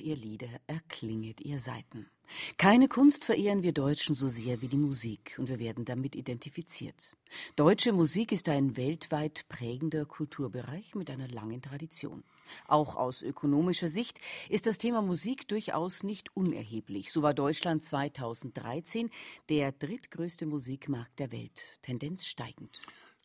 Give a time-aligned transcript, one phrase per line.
[0.00, 2.06] Ihr Lieder, erklinget ihr Saiten.
[2.58, 7.16] Keine Kunst verehren wir Deutschen so sehr wie die Musik und wir werden damit identifiziert.
[7.56, 12.24] Deutsche Musik ist ein weltweit prägender Kulturbereich mit einer langen Tradition.
[12.66, 17.12] Auch aus ökonomischer Sicht ist das Thema Musik durchaus nicht unerheblich.
[17.12, 19.10] So war Deutschland 2013
[19.48, 22.80] der drittgrößte Musikmarkt der Welt, Tendenz steigend.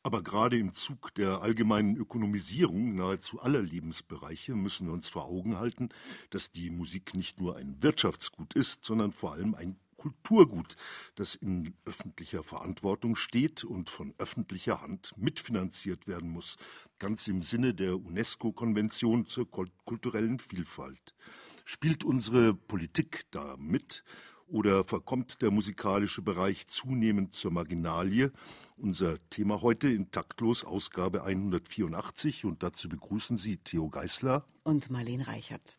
[0.06, 5.58] Aber gerade im Zug der allgemeinen Ökonomisierung nahezu aller Lebensbereiche müssen wir uns vor Augen
[5.58, 5.90] halten,
[6.30, 10.76] dass die Musik nicht nur ein Wirtschaftsgut ist, sondern vor allem ein Kulturgut,
[11.16, 16.58] das in öffentlicher Verantwortung steht und von öffentlicher Hand mitfinanziert werden muss,
[17.00, 21.16] ganz im Sinne der UNESCO-Konvention zur kulturellen Vielfalt.
[21.64, 24.04] Spielt unsere Politik da mit
[24.54, 28.32] oder verkommt der musikalische Bereich zunehmend zur Marginalie
[28.78, 32.46] unser Thema heute in Taktlos, Ausgabe 184.
[32.46, 35.78] Und dazu begrüßen Sie Theo Geißler und Marlene Reichert.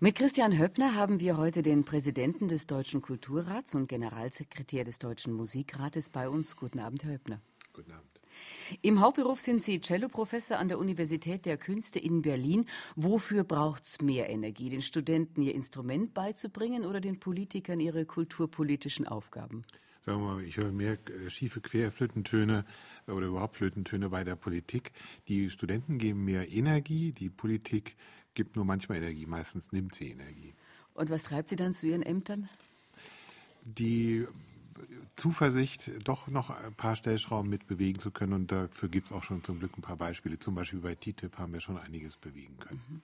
[0.00, 5.32] Mit Christian Höppner haben wir heute den Präsidenten des Deutschen Kulturrats und Generalsekretär des Deutschen
[5.32, 6.56] Musikrates bei uns.
[6.56, 7.40] Guten Abend, Herr Höppner.
[7.72, 8.17] Guten Abend.
[8.82, 12.66] Im Hauptberuf sind Sie Celloprofessor an der Universität der Künste in Berlin.
[12.96, 19.06] Wofür braucht es mehr Energie, den Studenten ihr Instrument beizubringen oder den Politikern ihre kulturpolitischen
[19.06, 19.64] Aufgaben?
[20.08, 22.64] sagen wir mal, ich höre mehr äh, schiefe Querflötentöne
[23.06, 24.92] äh, oder überhaupt Flötentöne bei der Politik.
[25.28, 27.94] Die Studenten geben mehr Energie, die Politik
[28.32, 30.54] gibt nur manchmal Energie, meistens nimmt sie Energie.
[30.94, 32.48] Und was treibt Sie dann zu Ihren Ämtern?
[33.64, 34.26] Die
[35.18, 38.32] Zuversicht, doch noch ein paar Stellschrauben mit bewegen zu können.
[38.32, 40.38] Und dafür gibt es auch schon zum Glück ein paar Beispiele.
[40.38, 42.80] Zum Beispiel bei TTIP haben wir schon einiges bewegen können.
[42.88, 43.02] Mhm.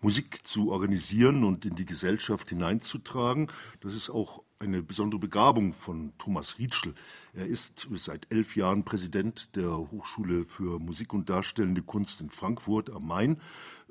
[0.00, 3.50] Musik zu organisieren und in die Gesellschaft hineinzutragen.
[3.80, 6.94] Das ist auch eine besondere Begabung von Thomas Rietschel.
[7.32, 12.90] Er ist seit elf Jahren Präsident der Hochschule für Musik und Darstellende Kunst in Frankfurt
[12.90, 13.40] am Main.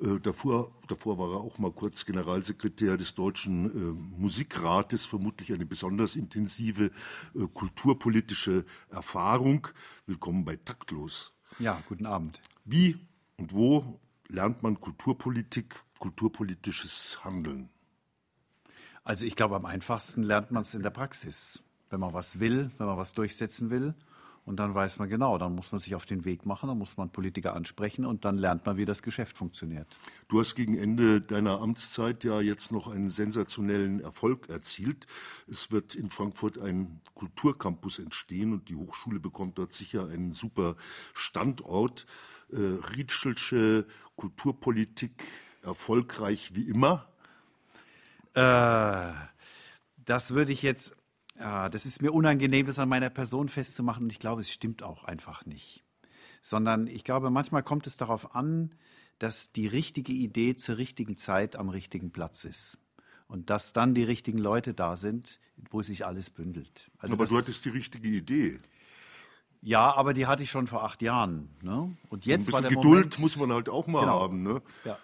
[0.02, 5.66] Äh, davor, davor war er auch mal kurz Generalsekretär des Deutschen äh, Musikrates, vermutlich eine
[5.66, 6.92] besonders intensive
[7.34, 9.68] äh, kulturpolitische Erfahrung.
[10.06, 11.34] Willkommen bei Taktlos.
[11.60, 12.42] Ja, guten Abend.
[12.66, 12.98] Wie
[13.38, 17.70] und wo lernt man Kulturpolitik, kulturpolitisches Handeln?
[19.08, 21.64] Also ich glaube, am einfachsten lernt man es in der Praxis.
[21.90, 23.96] Wenn man was will, wenn man was durchsetzen will.
[24.44, 26.98] Und dann weiß man genau, dann muss man sich auf den Weg machen, dann muss
[26.98, 29.88] man Politiker ansprechen und dann lernt man, wie das Geschäft funktioniert.
[30.28, 35.08] Du hast gegen Ende deiner Amtszeit ja jetzt noch einen sensationellen Erfolg erzielt.
[35.48, 40.76] Es wird in Frankfurt ein Kulturcampus entstehen und die Hochschule bekommt dort sicher einen super
[41.14, 42.08] Standort.
[42.52, 45.24] Äh, Rietschelsche Kulturpolitik
[45.64, 47.08] erfolgreich wie immer?
[48.38, 49.14] Äh,
[50.06, 50.96] das würde ich jetzt,
[51.40, 54.84] äh, das ist mir unangenehm, das an meiner Person festzumachen und ich glaube, es stimmt
[54.84, 55.84] auch einfach nicht.
[56.44, 58.76] Sondern ich glaube, manchmal kommt es darauf an,
[59.18, 62.78] dass die richtige Idee zur richtigen Zeit am richtigen Platz ist.
[63.28, 65.40] Und dass dann die richtigen Leute da sind,
[65.72, 66.92] wo sich alles bündelt.
[67.00, 68.58] Also aber du hattest die richtige Idee.
[69.62, 71.50] Ja, aber die hatte ich schon vor acht Jahren.
[71.62, 71.98] Ne?
[72.10, 74.22] Und jetzt Ein bisschen war der Geduld Moment, muss man halt auch mal genau.
[74.22, 74.44] haben.
[74.44, 74.62] Ne?
[74.86, 74.98] Ja.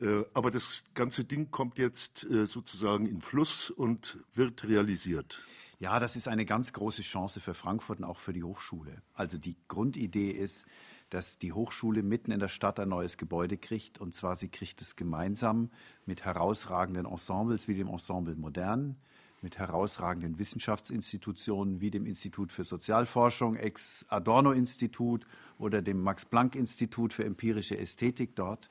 [0.00, 5.40] Äh, aber das ganze Ding kommt jetzt äh, sozusagen in Fluss und wird realisiert.
[5.78, 9.02] Ja, das ist eine ganz große Chance für Frankfurt und auch für die Hochschule.
[9.14, 10.66] Also die Grundidee ist,
[11.08, 13.98] dass die Hochschule mitten in der Stadt ein neues Gebäude kriegt.
[13.98, 15.70] Und zwar, sie kriegt es gemeinsam
[16.06, 18.96] mit herausragenden Ensembles wie dem Ensemble Modern,
[19.42, 25.26] mit herausragenden Wissenschaftsinstitutionen wie dem Institut für Sozialforschung, Ex-Adorno-Institut
[25.58, 28.70] oder dem Max-Planck-Institut für empirische Ästhetik dort.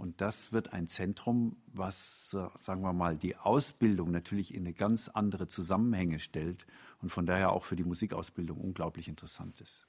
[0.00, 4.72] Und das wird ein Zentrum, was, äh, sagen wir mal, die Ausbildung natürlich in eine
[4.72, 6.66] ganz andere Zusammenhänge stellt
[7.02, 9.86] und von daher auch für die Musikausbildung unglaublich interessant ist.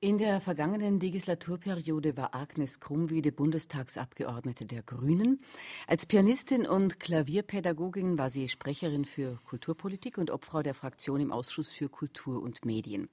[0.00, 5.40] In der vergangenen Legislaturperiode war Agnes Krumwiede Bundestagsabgeordnete der Grünen.
[5.88, 11.72] Als Pianistin und Klavierpädagogin war sie Sprecherin für Kulturpolitik und Obfrau der Fraktion im Ausschuss
[11.72, 13.08] für Kultur und Medien.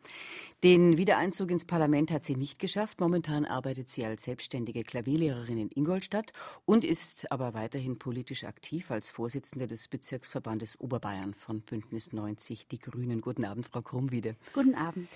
[0.64, 3.00] Den Wiedereinzug ins Parlament hat sie nicht geschafft.
[3.00, 6.34] Momentan arbeitet sie als selbstständige Klavierlehrerin in Ingolstadt
[6.66, 12.78] und ist aber weiterhin politisch aktiv als Vorsitzende des Bezirksverbandes Oberbayern von Bündnis 90 Die
[12.78, 13.22] Grünen.
[13.22, 14.36] Guten Abend, Frau Krumwiede.
[14.54, 15.10] Guten Abend.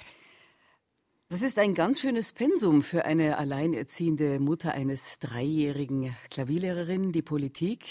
[1.31, 7.86] Das ist ein ganz schönes Pensum für eine alleinerziehende Mutter eines dreijährigen Klavierlehrerin, die Politik.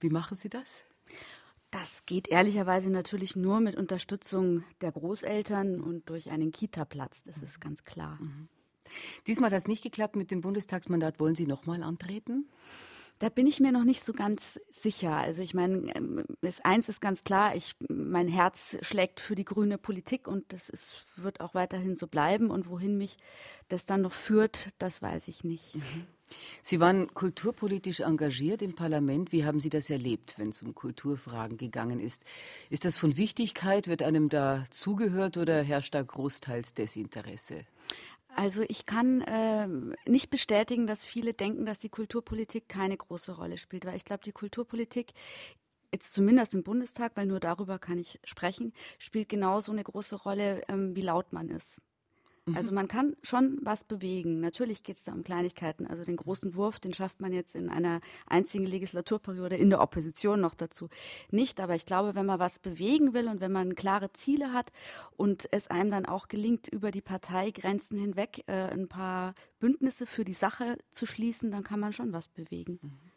[0.00, 0.82] Wie machen Sie das?
[1.70, 7.60] Das geht ehrlicherweise natürlich nur mit Unterstützung der Großeltern und durch einen Kita-Platz, das ist
[7.60, 8.18] ganz klar.
[8.20, 8.48] Mhm.
[9.28, 11.20] Diesmal hat es nicht geklappt mit dem Bundestagsmandat.
[11.20, 12.48] Wollen Sie nochmal antreten?
[13.22, 15.12] Da bin ich mir noch nicht so ganz sicher.
[15.12, 16.24] Also ich meine, ähm,
[16.64, 21.04] eins ist ganz klar, ich, mein Herz schlägt für die grüne Politik und das ist,
[21.14, 22.50] wird auch weiterhin so bleiben.
[22.50, 23.16] Und wohin mich
[23.68, 25.76] das dann noch führt, das weiß ich nicht.
[25.76, 26.06] Mhm.
[26.62, 29.30] Sie waren kulturpolitisch engagiert im Parlament.
[29.30, 32.24] Wie haben Sie das erlebt, wenn es um Kulturfragen gegangen ist?
[32.70, 33.86] Ist das von Wichtigkeit?
[33.86, 37.66] Wird einem da zugehört oder herrscht da großteils Desinteresse?
[38.34, 39.68] Also ich kann äh,
[40.06, 44.24] nicht bestätigen, dass viele denken, dass die Kulturpolitik keine große Rolle spielt, weil ich glaube,
[44.24, 45.12] die Kulturpolitik
[45.92, 50.62] jetzt zumindest im Bundestag, weil nur darüber kann ich sprechen, spielt genauso eine große Rolle,
[50.68, 51.80] ähm, wie laut man ist.
[52.46, 52.56] Mhm.
[52.56, 54.40] Also man kann schon was bewegen.
[54.40, 55.86] Natürlich geht es da um Kleinigkeiten.
[55.86, 60.40] Also den großen Wurf, den schafft man jetzt in einer einzigen Legislaturperiode in der Opposition
[60.40, 60.88] noch dazu
[61.30, 61.60] nicht.
[61.60, 64.72] Aber ich glaube, wenn man was bewegen will und wenn man klare Ziele hat
[65.16, 70.24] und es einem dann auch gelingt, über die Parteigrenzen hinweg äh, ein paar Bündnisse für
[70.24, 72.80] die Sache zu schließen, dann kann man schon was bewegen.
[72.82, 73.12] Mhm.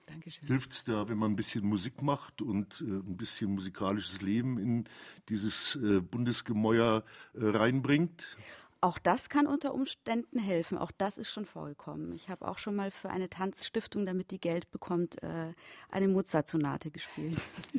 [0.46, 4.58] Hilft es da, wenn man ein bisschen Musik macht und äh, ein bisschen musikalisches Leben
[4.58, 4.86] in
[5.30, 8.38] dieses äh, Bundesgemäuer äh, reinbringt?
[8.86, 10.78] Auch das kann unter Umständen helfen.
[10.78, 12.12] Auch das ist schon vorgekommen.
[12.14, 15.56] Ich habe auch schon mal für eine Tanzstiftung, damit die Geld bekommt, äh,
[15.90, 17.36] eine Mozart-Sonate gespielt.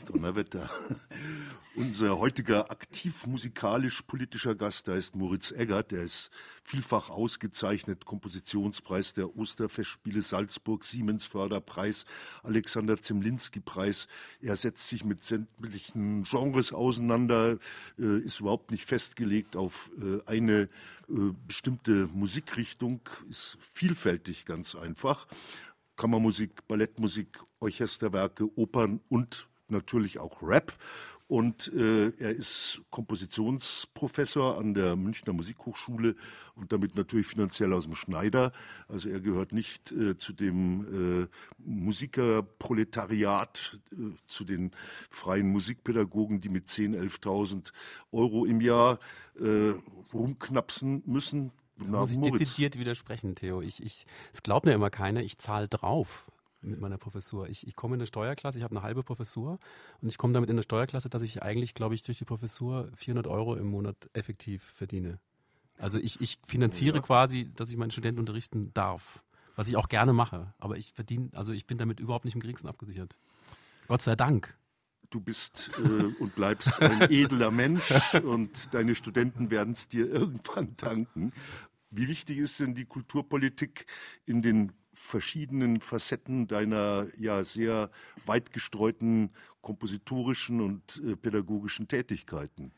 [0.07, 0.69] Donnerwetter.
[1.77, 5.93] Unser heutiger aktiv musikalisch-politischer Gast, da ist Moritz Eggert.
[5.93, 6.31] Der ist
[6.65, 8.05] vielfach ausgezeichnet.
[8.05, 12.05] Kompositionspreis der Osterfestspiele Salzburg, Siemens-Förderpreis,
[12.43, 14.09] Alexander Zemlinski-Preis.
[14.41, 17.59] Er setzt sich mit sämtlichen Genres auseinander,
[17.97, 20.69] äh, ist überhaupt nicht festgelegt auf äh, eine
[21.47, 25.27] bestimmte Musikrichtung, ist vielfältig ganz einfach.
[25.97, 30.73] Kammermusik, Ballettmusik, Orchesterwerke, Opern und natürlich auch Rap.
[31.29, 36.15] Und äh, er ist Kompositionsprofessor an der Münchner Musikhochschule
[36.55, 38.53] und damit natürlich finanziell aus dem Schneider.
[38.87, 41.27] Also er gehört nicht äh, zu dem äh,
[41.59, 43.97] Musikerproletariat, äh,
[44.29, 44.71] zu den
[45.11, 47.73] freien Musikpädagogen, die mit 10.000, 11.000
[48.13, 49.01] Euro im Jahr
[49.41, 49.73] äh,
[50.15, 51.51] rumknapsen müssen.
[51.79, 53.63] Da muss ich dezidiert widersprechen, Theo.
[53.63, 57.49] Ich, ich, es glaubt mir immer keiner, ich zahle drauf mit meiner Professur.
[57.49, 59.59] Ich, ich komme in eine Steuerklasse, ich habe eine halbe Professur
[60.01, 62.91] und ich komme damit in eine Steuerklasse, dass ich eigentlich, glaube ich, durch die Professur
[62.95, 65.19] 400 Euro im Monat effektiv verdiene.
[65.79, 67.03] Also ich, ich finanziere ja.
[67.03, 69.23] quasi, dass ich meinen Studenten unterrichten darf,
[69.57, 70.55] was ich auch gerne mache.
[70.59, 73.17] Aber ich verdiene, also ich bin damit überhaupt nicht im geringsten abgesichert.
[73.89, 74.57] Gott sei Dank.
[75.11, 77.93] Du bist äh, und bleibst ein edler Mensch
[78.25, 81.33] und deine Studenten werden es dir irgendwann danken.
[81.97, 83.87] Wie wichtig ist denn die Kulturpolitik
[84.27, 87.91] in den verschiedenen Facetten deiner ja sehr
[88.25, 92.73] weit gestreuten kompositorischen und äh, pädagogischen Tätigkeiten?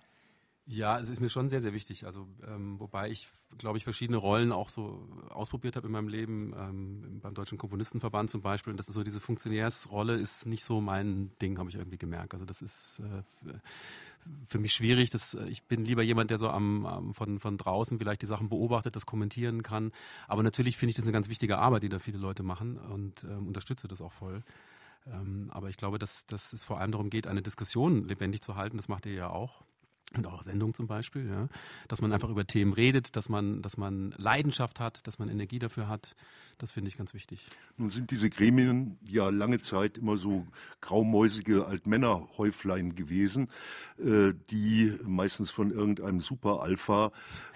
[0.70, 2.04] Ja, es ist mir schon sehr, sehr wichtig.
[2.04, 6.52] Also ähm, wobei ich, glaube ich, verschiedene Rollen auch so ausprobiert habe in meinem Leben,
[6.58, 8.72] ähm, beim Deutschen Komponistenverband zum Beispiel.
[8.72, 12.34] Und das ist so diese Funktionärsrolle ist nicht so mein Ding, habe ich irgendwie gemerkt.
[12.34, 13.52] Also das ist äh,
[14.46, 15.10] für mich schwierig.
[15.10, 18.26] Das, äh, ich bin lieber jemand, der so am, am, von, von draußen vielleicht die
[18.26, 19.92] Sachen beobachtet, das kommentieren kann.
[20.26, 23.24] Aber natürlich finde ich das eine ganz wichtige Arbeit, die da viele Leute machen und
[23.24, 24.42] ähm, unterstütze das auch voll.
[25.06, 28.56] Ähm, aber ich glaube, dass, dass es vor allem darum geht, eine Diskussion lebendig zu
[28.56, 28.76] halten.
[28.76, 29.62] Das macht ihr ja auch
[30.16, 31.48] und auch Sendung zum Beispiel, ja,
[31.86, 35.58] dass man einfach über Themen redet, dass man, dass man Leidenschaft hat, dass man Energie
[35.58, 36.14] dafür hat,
[36.56, 37.46] das finde ich ganz wichtig.
[37.76, 40.46] Nun sind diese Gremien ja lange Zeit immer so
[40.80, 43.50] graumäusige Altmännerhäuflein gewesen,
[43.98, 47.12] äh, die meistens von irgendeinem Super-Alpha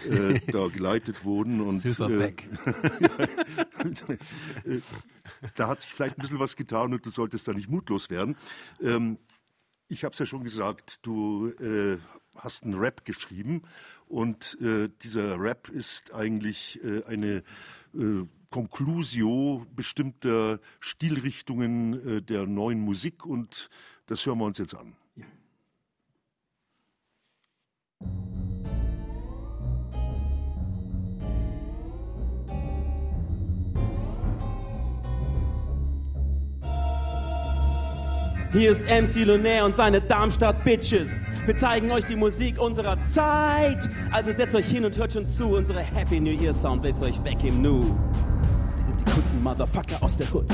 [0.08, 2.48] äh, da geleitet wurden und Silverback.
[4.64, 4.78] Äh,
[5.56, 8.36] da hat sich vielleicht ein bisschen was getan und du solltest da nicht mutlos werden.
[8.80, 9.18] Ähm,
[9.88, 11.98] ich habe es ja schon gesagt, du äh,
[12.36, 13.62] hast einen Rap geschrieben
[14.06, 17.42] und äh, dieser Rap ist eigentlich äh, eine
[17.94, 23.70] äh, Conclusio bestimmter Stilrichtungen äh, der neuen Musik und
[24.06, 24.94] das hören wir uns jetzt an.
[25.16, 25.24] Ja.
[38.52, 41.26] Hier ist MC Lunaire und seine Darmstadt-Bitches.
[41.46, 43.88] Wir zeigen euch die Musik unserer Zeit.
[44.10, 45.56] Also setzt euch hin und hört schon zu.
[45.56, 47.96] Unsere Happy New Year Sound bläst euch weg im Nu.
[48.82, 50.46] Wir sind die coolsten Motherfucker aus der Hood.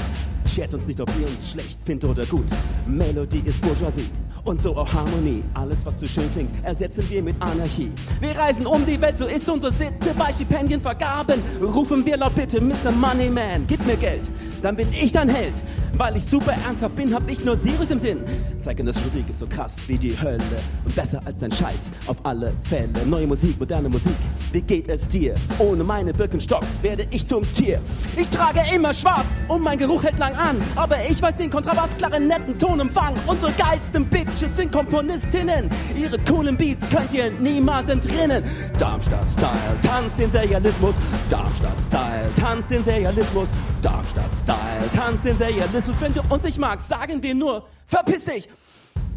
[0.45, 2.45] Schert uns nicht, ob ihr uns schlecht findet oder gut.
[2.87, 4.11] Melodie ist Bourgeoisie
[4.45, 5.43] und so auch Harmonie.
[5.55, 7.91] Alles, was zu schön klingt, ersetzen wir mit Anarchie.
[8.21, 10.15] Wir reisen um die Welt, so ist unsere Sitte.
[10.19, 12.91] Bei Stipendienvergaben rufen wir laut Bitte, Mr.
[12.93, 14.31] Moneyman, gib mir Geld,
[14.61, 15.55] dann bin ich dein Held.
[15.95, 18.21] Weil ich super ernsthaft bin, hab ich nur Sirius im Sinn.
[18.61, 20.43] Zeigen, dass Musik ist so krass wie die Hölle
[20.85, 23.07] und besser als dein Scheiß auf alle Fälle.
[23.07, 24.15] Neue Musik, moderne Musik,
[24.53, 25.35] wie geht es dir?
[25.59, 27.81] Ohne meine Birkenstocks werde ich zum Tier.
[28.17, 31.97] Ich trage immer schwarz und mein Geruch hält lang an, aber ich weiß den Kontrabass,
[31.97, 33.15] Klarinetten, Tonumfang.
[33.27, 35.71] Unsere geilsten Bitches sind Komponistinnen.
[35.97, 38.45] Ihre coolen Beats könnt ihr niemals entrinnen.
[38.79, 40.95] Darmstadt-Style, tanz den Serialismus.
[41.29, 43.49] Darmstadt-Style, tanz den Serialismus.
[43.83, 45.97] Darmstadt-Style, tanz den Serialismus.
[46.01, 48.49] Wenn du uns nicht magst, sagen wir nur, verpiss dich.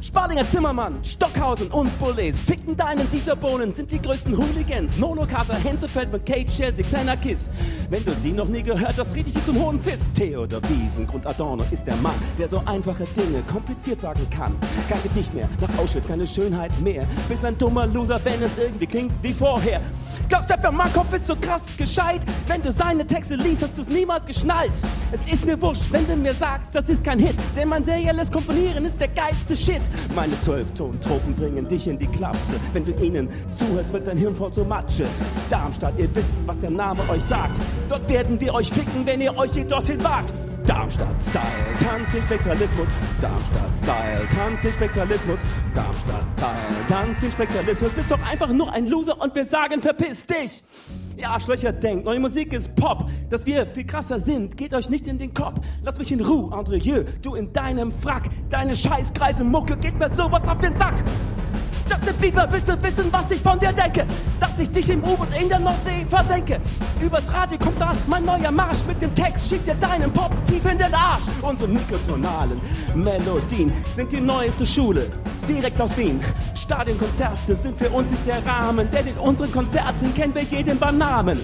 [0.04, 4.98] Sparlinger Zimmermann, Stockhausen und Bullies ficken deinen Dieter Bohnen, sind die größten Hooligans.
[4.98, 7.48] Nono Carter, Hensefeld, McKay, Chelsea, kleiner Kiss.
[7.88, 10.16] Wenn du die noch nie gehört hast, red ich dir zum hohen Fist.
[10.16, 14.56] Theodor Wiesengrund Adorno ist der Mann, der so einfache Dinge kompliziert sagen kann.
[14.90, 17.06] Kein Gedicht mehr, nach Auschwitz keine Schönheit mehr.
[17.30, 19.82] Bist ein dummer Loser, wenn es irgendwie klingt wie vorher.
[20.30, 22.22] Klaus Stefan Markov ist so krass gescheit.
[22.48, 24.72] Wenn du seine Texte liest, hast du's niemals geschnallt.
[25.12, 27.36] Es ist mir wurscht, wenn du mir sagst, das ist kein Hit.
[27.56, 29.91] Denn mein serielles Komponieren ist der geilste Shit.
[30.16, 32.54] Meine zwölf Tontropen bringen dich in die Klapse.
[32.74, 35.06] Wenn du ihnen zuhörst, wird dein Hirn voll zur Matsche.
[35.50, 37.60] Darmstadt, ihr wisst, was der Name euch sagt.
[37.90, 40.34] Dort werden wir euch ficken, wenn ihr euch je dorthin wagt.
[40.66, 41.44] Darmstadt-Style,
[41.80, 42.88] Tanz den Spektralismus.
[43.20, 45.40] Darmstadt-Style, Tanz den Spektralismus.
[45.74, 47.92] Darmstadt-Style, Tanz den Spektralismus.
[47.92, 50.64] Bist doch einfach nur ein Loser und wir sagen, verpiss dich.
[51.18, 53.10] Ihr Arschlöcher denkt, neue Musik ist Pop.
[53.30, 55.60] Dass wir viel krasser sind, geht euch nicht in den Kopf.
[55.84, 58.30] Lass mich in Ruhe, Andrieu, du in deinem Frack.
[58.50, 61.04] Deine Scheißkreise Mucke geht mir sowas auf den Sack.
[61.92, 64.06] Justin Bieber, willst du wissen, was ich von dir denke?
[64.40, 66.62] Dass ich dich im U-Boot in der Nordsee versenke.
[67.02, 70.64] Übers Radio kommt dann mein neuer Marsch mit dem Text, schickt dir deinen Pop tief
[70.64, 71.24] in den Arsch.
[71.42, 72.62] Unsere mikrotonalen
[72.96, 75.12] Melodien sind die neueste Schule.
[75.50, 76.22] Direkt aus Wien.
[76.56, 80.98] Stadionkonzerte sind für uns nicht der Rahmen, denn in unseren Konzerten kennen wir jeden beim
[80.98, 81.38] Namen.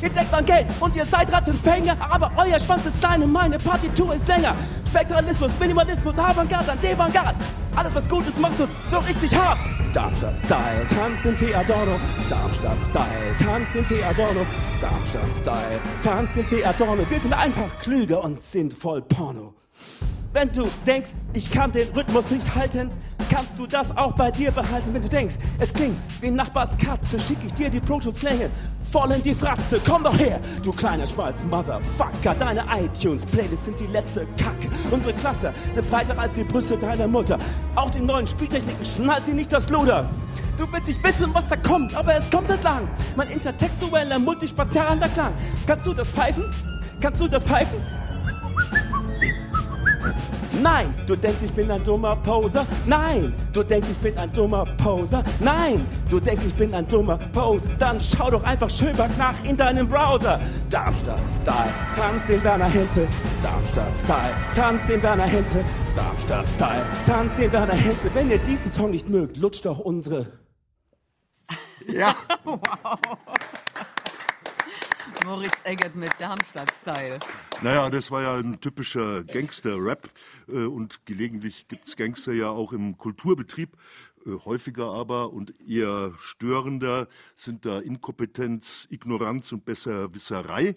[0.00, 3.58] Ihr denkt an Geld und ihr seid Rattenfänger, aber euer Schwanz ist klein und meine
[3.58, 4.54] Partitur ist länger.
[4.88, 7.38] Spektralismus, Minimalismus, Avantgarde, Devantgarde.
[7.76, 9.60] Alles, was gut ist, macht uns so richtig hart.
[9.92, 11.98] Darmstadt-Style, tanz den Tee Adorno.
[12.28, 14.46] Darmstadt-Style, tanz den Tee Adorno.
[14.80, 17.04] Darmstadt-Style, tanz den Tee Adorno.
[17.08, 19.54] Wir sind einfach klüger und sind voll Porno.
[20.32, 22.90] Wenn du denkst, ich kann den Rhythmus nicht halten,
[23.30, 24.92] kannst du das auch bei dir behalten.
[24.92, 28.50] Wenn du denkst, es klingt wie Nachbars Katze, schicke ich dir die Pro Tools Klänge
[28.90, 29.80] voll in die Fratze.
[29.86, 32.34] Komm doch her, du kleiner Schmalz, Motherfucker.
[32.34, 34.68] Deine iTunes-Playlists sind die letzte Kacke.
[34.90, 37.38] Unsere Klasse sind breiter als die Brüste deiner Mutter.
[37.76, 40.10] Auch die neuen Spieltechniken schnallt sie nicht das Luder.
[40.58, 42.88] Du willst nicht wissen, was da kommt, aber es kommt entlang.
[43.16, 45.32] Mein intertextueller, multispatialer Klang.
[45.66, 46.44] Kannst du das pfeifen?
[47.00, 47.78] Kannst du das pfeifen?
[50.52, 52.66] Nein, du denkst, ich bin ein dummer Poser.
[52.86, 55.22] Nein, du denkst, ich bin ein dummer Poser.
[55.38, 57.68] Nein, du denkst, ich bin ein dummer Poser.
[57.78, 60.40] Dann schau doch einfach Schönberg nach in deinem Browser.
[60.68, 63.06] Darmstadt-Style, tanz den Werner Henze.
[63.42, 65.64] Darmstadt-Style, tanz den Werner Henze.
[65.94, 68.10] Darmstadt-Style, tanz den Werner Henze.
[68.14, 70.26] Wenn ihr diesen Song nicht mögt, lutscht doch unsere.
[71.86, 72.14] Ja.
[72.44, 72.60] wow.
[75.24, 77.18] Moritz Eggert mit Darmstadt-Style.
[77.62, 80.08] Naja, das war ja ein typischer Gangster-Rap.
[80.52, 83.76] Äh, Und gelegentlich gibt's Gangster ja auch im Kulturbetrieb.
[84.26, 90.76] äh, Häufiger aber und eher störender sind da Inkompetenz, Ignoranz und Besserwisserei.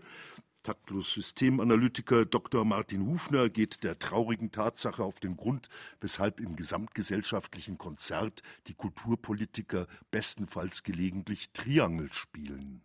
[0.63, 2.63] Taktlos Systemanalytiker Dr.
[2.63, 5.67] Martin Hufner geht der traurigen Tatsache auf den Grund,
[5.99, 12.81] weshalb im gesamtgesellschaftlichen Konzert die Kulturpolitiker bestenfalls gelegentlich Triangel spielen.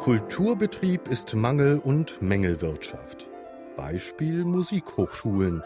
[0.00, 3.28] Kulturbetrieb ist Mangel- und Mängelwirtschaft.
[3.76, 5.62] Beispiel Musikhochschulen.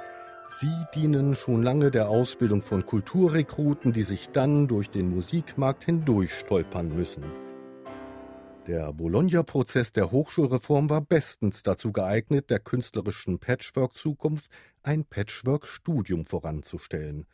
[0.49, 6.35] Sie dienen schon lange der Ausbildung von Kulturrekruten, die sich dann durch den Musikmarkt hindurch
[6.35, 7.23] stolpern müssen.
[8.67, 14.51] Der Bologna-Prozess der Hochschulreform war bestens dazu geeignet, der künstlerischen Patchwork-Zukunft
[14.83, 17.27] ein Patchwork-Studium voranzustellen.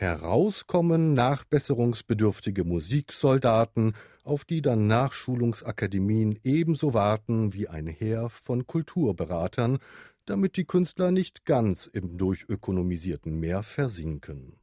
[0.00, 9.78] Herauskommen nachbesserungsbedürftige Musiksoldaten, auf die dann Nachschulungsakademien ebenso warten wie ein Heer von Kulturberatern,
[10.24, 14.60] damit die Künstler nicht ganz im durchökonomisierten Meer versinken.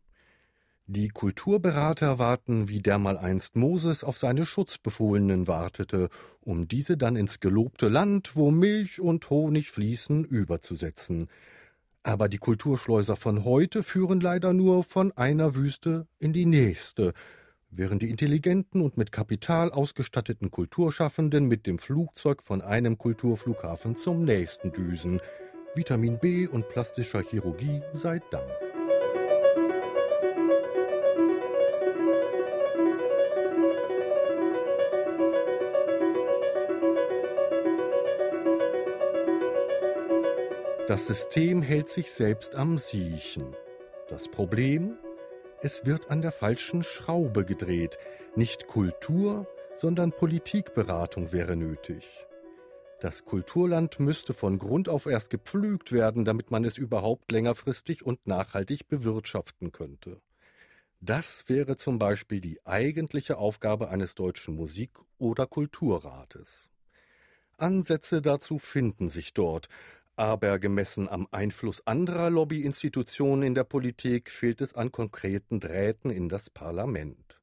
[0.87, 6.07] Die Kulturberater warten, wie dermaleinst Moses auf seine Schutzbefohlenen wartete,
[6.39, 11.27] um diese dann ins gelobte Land, wo Milch und Honig fließen, überzusetzen.
[12.05, 17.13] Aber die Kulturschleuser von heute führen leider nur von einer Wüste in die nächste,
[17.71, 24.23] während die intelligenten und mit Kapital ausgestatteten Kulturschaffenden mit dem Flugzeug von einem Kulturflughafen zum
[24.23, 25.19] nächsten düsen.
[25.73, 28.51] Vitamin B und plastischer Chirurgie sei Dank.
[40.87, 43.55] Das System hält sich selbst am Siechen.
[44.07, 44.99] Das Problem?
[45.63, 47.97] Es wird an der falschen Schraube gedreht.
[48.35, 52.05] Nicht Kultur, sondern Politikberatung wäre nötig.
[52.99, 58.27] Das Kulturland müsste von Grund auf erst gepflügt werden, damit man es überhaupt längerfristig und
[58.27, 60.21] nachhaltig bewirtschaften könnte.
[61.01, 66.69] Das wäre zum Beispiel die eigentliche Aufgabe eines deutschen Musik- oder Kulturrates.
[67.57, 69.67] Ansätze dazu finden sich dort,
[70.15, 76.29] aber gemessen am Einfluss anderer Lobbyinstitutionen in der Politik fehlt es an konkreten Drähten in
[76.29, 77.41] das Parlament.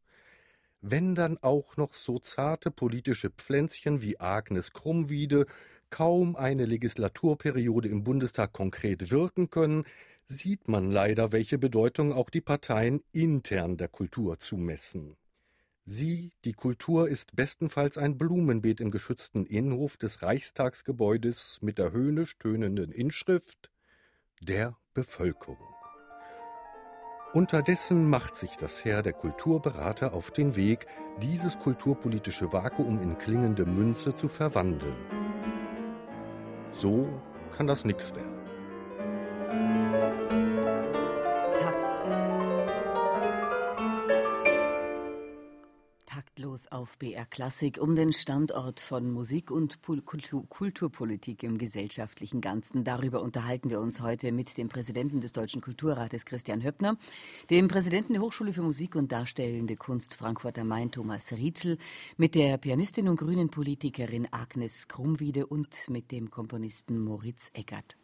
[0.80, 5.46] Wenn dann auch noch so zarte politische Pflänzchen wie Agnes Krummwiede
[5.90, 9.84] kaum eine Legislaturperiode im Bundestag konkret wirken können,
[10.26, 15.16] sieht man leider, welche Bedeutung auch die Parteien intern der Kultur zumessen.
[15.84, 22.38] Sie, die Kultur, ist bestenfalls ein Blumenbeet im geschützten Innenhof des Reichstagsgebäudes mit der höhnisch
[22.38, 23.70] tönenden Inschrift
[24.40, 25.74] der Bevölkerung.
[27.32, 30.86] Unterdessen macht sich das Heer der Kulturberater auf den Weg,
[31.20, 34.96] dieses kulturpolitische Vakuum in klingende Münze zu verwandeln.
[36.70, 37.08] So
[37.56, 38.41] kann das nix werden.
[46.52, 52.84] Taktlos auf BR Klassik um den Standort von Musik und Kultur Kulturpolitik im gesellschaftlichen Ganzen.
[52.84, 56.98] Darüber unterhalten wir uns heute mit dem Präsidenten des Deutschen Kulturrates Christian Höppner,
[57.48, 61.78] dem Präsidenten der Hochschule für Musik und Darstellende Kunst Frankfurt am Main Thomas Rietschel,
[62.18, 67.96] mit der Pianistin und grünen Politikerin Agnes Krummwiede und mit dem Komponisten Moritz Eggert.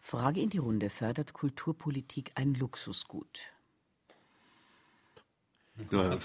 [0.00, 0.90] Frage in die Runde.
[0.90, 3.57] Fördert Kulturpolitik ein Luxusgut?
[5.90, 6.18] Ja.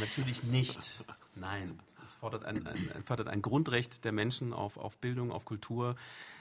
[0.00, 1.04] Natürlich nicht.
[1.34, 1.78] Nein.
[2.02, 5.96] Es fordert ein, ein, fördert ein Grundrecht der Menschen auf, auf Bildung, auf Kultur.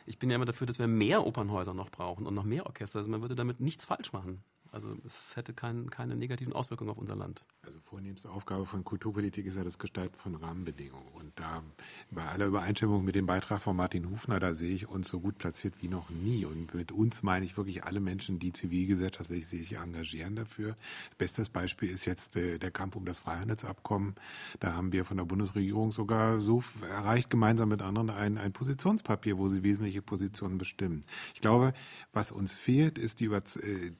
[0.05, 2.99] Ich bin ja immer dafür, dass wir mehr Opernhäuser noch brauchen und noch mehr Orchester.
[2.99, 4.43] Also man würde damit nichts falsch machen.
[4.75, 7.45] Also es hätte kein, keine negativen Auswirkungen auf unser Land.
[7.65, 11.07] Also vornehmste Aufgabe von Kulturpolitik ist ja das Gestalten von Rahmenbedingungen.
[11.13, 11.63] Und da
[12.11, 15.37] bei aller Übereinstimmung mit dem Beitrag von Martin Hufner, da sehe ich uns so gut
[15.37, 16.43] platziert wie noch nie.
[16.43, 20.75] Und mit uns meine ich wirklich alle Menschen, die zivilgesellschaftlich sich engagieren dafür.
[21.17, 24.15] Bestes Beispiel ist jetzt äh, der Kampf um das Freihandelsabkommen.
[24.59, 29.37] Da haben wir von der Bundesregierung sogar so erreicht, gemeinsam mit anderen ein, ein Positionspapier,
[29.37, 30.99] wo sie wesentliche Positionen bestimmen.
[31.33, 31.71] Ich glaube,
[32.11, 33.93] was uns fehlt, ist die, Über äh,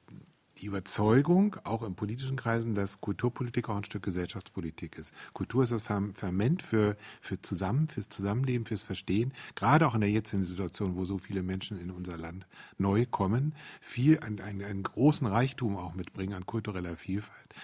[0.58, 5.12] die Überzeugung, auch in politischen Kreisen, dass Kulturpolitik auch ein Stück Gesellschaftspolitik ist.
[5.32, 10.10] Kultur ist das Ferment für, für Zusammen, fürs Zusammenleben, fürs Verstehen, gerade auch in der
[10.10, 12.46] jetzigen Situation, wo so viele Menschen in unser Land
[12.78, 17.54] neu kommen, viel, einen, einen, einen großen Reichtum auch mitbringen an kultureller Vielfalt.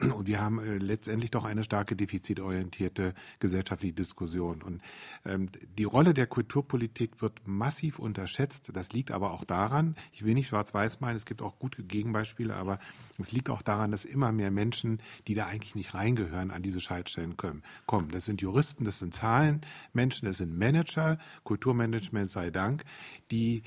[0.00, 4.62] Und wir haben äh, letztendlich doch eine starke defizitorientierte gesellschaftliche Diskussion.
[4.62, 4.80] Und
[5.24, 8.70] ähm, die Rolle der Kulturpolitik wird massiv unterschätzt.
[8.72, 12.54] Das liegt aber auch daran, ich will nicht schwarz-weiß meinen, es gibt auch gute Gegenbeispiele,
[12.54, 12.78] aber
[13.18, 16.80] es liegt auch daran, dass immer mehr Menschen, die da eigentlich nicht reingehören, an diese
[16.80, 17.64] Schaltstellen kommen.
[17.86, 18.10] kommen.
[18.12, 22.84] Das sind Juristen, das sind Zahlenmenschen, das sind Manager, Kulturmanagement sei Dank,
[23.32, 23.64] die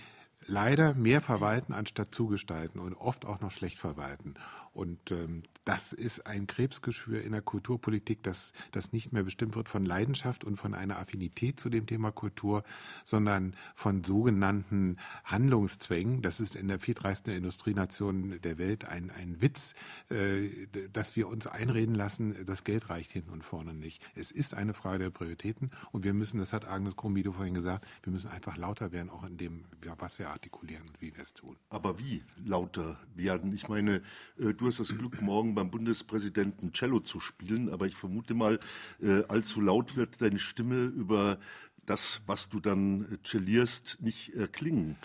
[0.48, 4.36] leider mehr verwalten anstatt zugestalten und oft auch noch schlecht verwalten.
[4.74, 9.70] Und ähm, das ist ein Krebsgeschwür in der Kulturpolitik, das, das nicht mehr bestimmt wird
[9.70, 12.64] von Leidenschaft und von einer Affinität zu dem Thema Kultur,
[13.04, 16.22] sondern von sogenannten Handlungszwängen.
[16.22, 19.76] Das ist in der viertreichsten Industrienation der Welt ein, ein Witz,
[20.10, 20.50] äh,
[20.92, 24.02] dass wir uns einreden lassen, das Geld reicht hinten und vorne nicht.
[24.16, 27.86] Es ist eine Frage der Prioritäten und wir müssen, das hat Agnes Krumbido vorhin gesagt,
[28.04, 29.66] wir müssen einfach lauter werden, auch in dem,
[30.00, 31.58] was wir artikulieren und wie wir es tun.
[31.70, 33.54] Aber wie lauter werden?
[33.54, 34.02] Ich meine,
[34.40, 38.60] äh, du hast das Glück, morgen beim Bundespräsidenten Cello zu spielen, aber ich vermute mal,
[39.02, 41.40] äh, allzu laut wird deine Stimme über
[41.88, 44.98] das, was du dann äh, cellierst, nicht klingen.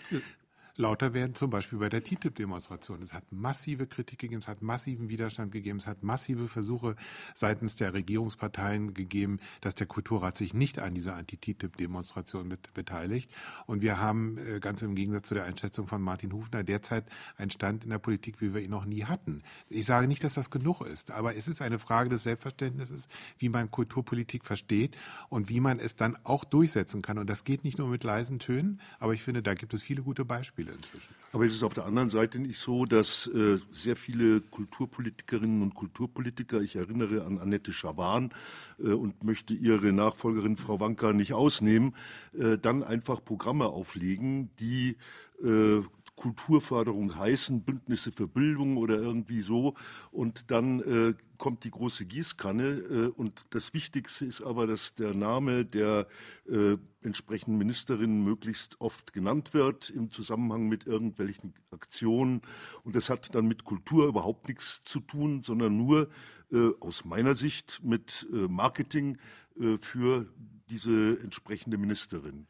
[0.78, 3.02] Lauter werden, zum Beispiel bei der TTIP-Demonstration.
[3.02, 6.96] Es hat massive Kritik gegeben, es hat massiven Widerstand gegeben, es hat massive Versuche
[7.34, 13.30] seitens der Regierungsparteien gegeben, dass der Kulturrat sich nicht an dieser Anti-TTIP-Demonstration beteiligt.
[13.66, 17.04] Und wir haben äh, ganz im Gegensatz zu der Einschätzung von Martin Hufner derzeit
[17.36, 19.42] einen Stand in der Politik, wie wir ihn noch nie hatten.
[19.68, 23.08] Ich sage nicht, dass das genug ist, aber es ist eine Frage des Selbstverständnisses,
[23.38, 24.96] wie man Kulturpolitik versteht
[25.28, 27.18] und wie man es dann auch durchsetzen kann.
[27.18, 30.02] Und das geht nicht nur mit leisen Tönen, aber ich finde, da gibt es viele
[30.02, 31.14] gute Beispiele inzwischen.
[31.32, 35.74] Aber es ist auf der anderen Seite nicht so, dass äh, sehr viele Kulturpolitikerinnen und
[35.74, 38.32] Kulturpolitiker, ich erinnere an Annette Schaban
[38.78, 41.94] äh, und möchte ihre Nachfolgerin Frau Wanka nicht ausnehmen,
[42.38, 44.96] äh, dann einfach Programme auflegen, die
[45.44, 45.82] äh,
[46.16, 49.74] Kulturförderung heißen, Bündnisse für Bildung oder irgendwie so.
[50.10, 52.64] Und dann äh, kommt die große Gießkanne.
[52.64, 56.08] Äh, und das Wichtigste ist aber, dass der Name der
[56.48, 62.40] äh, entsprechenden Ministerin möglichst oft genannt wird im Zusammenhang mit irgendwelchen Aktionen.
[62.82, 66.08] Und das hat dann mit Kultur überhaupt nichts zu tun, sondern nur
[66.50, 69.18] äh, aus meiner Sicht mit äh, Marketing
[69.60, 70.26] äh, für
[70.70, 72.46] diese entsprechende Ministerin.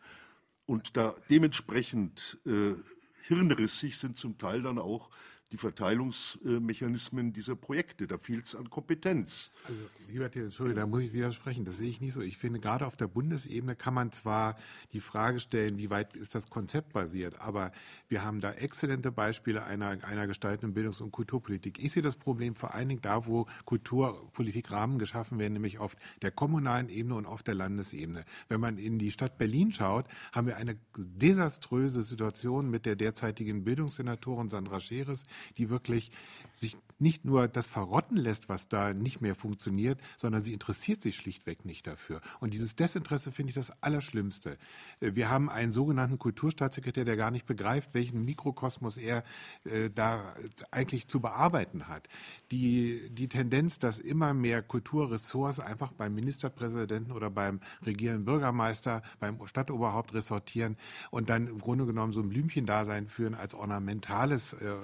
[0.66, 2.74] Und da dementsprechend äh,
[3.27, 5.11] hirnrissig sind zum Teil dann auch
[5.52, 8.06] die Verteilungsmechanismen dieser Projekte.
[8.06, 9.52] Da fehlt es an Kompetenz.
[9.64, 11.64] Also, lieber Thiel, Entschuldigung, da muss ich widersprechen.
[11.64, 12.20] Das sehe ich nicht so.
[12.20, 14.56] Ich finde, gerade auf der Bundesebene kann man zwar
[14.92, 17.70] die Frage stellen, wie weit ist das Konzept basiert, aber
[18.09, 21.78] wir haben da exzellente Beispiele einer, einer gestaltenden Bildungs- und Kulturpolitik.
[21.82, 25.96] Ich sehe das Problem vor allen Dingen da, wo Kulturpolitik Rahmen geschaffen werden, nämlich auf
[26.22, 28.24] der kommunalen Ebene und auf der Landesebene.
[28.48, 33.64] Wenn man in die Stadt Berlin schaut, haben wir eine desaströse Situation mit der derzeitigen
[33.64, 35.22] Bildungssenatorin Sandra Scheres,
[35.57, 36.11] die wirklich
[36.55, 41.16] sich nicht nur das verrotten lässt, was da nicht mehr funktioniert, sondern sie interessiert sich
[41.16, 42.20] schlichtweg nicht dafür.
[42.40, 44.57] Und dieses Desinteresse finde ich das Allerschlimmste.
[45.01, 49.25] Äh, wir haben einen sogenannten Kulturstaatssekretär, der gar nicht begreift, welchen Mikrokosmos er
[49.64, 50.35] äh, da
[50.70, 52.09] eigentlich zu bearbeiten hat.
[52.51, 59.38] Die, die Tendenz, dass immer mehr Kulturressorts einfach beim Ministerpräsidenten oder beim regierenden Bürgermeister, beim
[59.46, 60.77] Stadtoberhaupt ressortieren
[61.11, 64.77] und dann im Grunde genommen so ein Blümchendasein führen als ornamentales äh,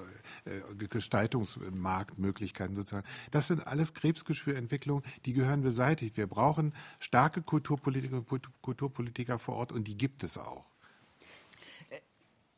[0.45, 3.07] äh Gestaltungsmarkt Marktmöglichkeiten sozusagen.
[3.31, 6.17] Das sind alles Krebsgeschwürentwicklungen, die gehören beseitigt.
[6.17, 8.27] Wir brauchen starke Kulturpolitiker und
[8.61, 10.65] Kulturpolitiker vor Ort und die gibt es auch.
[11.89, 11.99] Äh,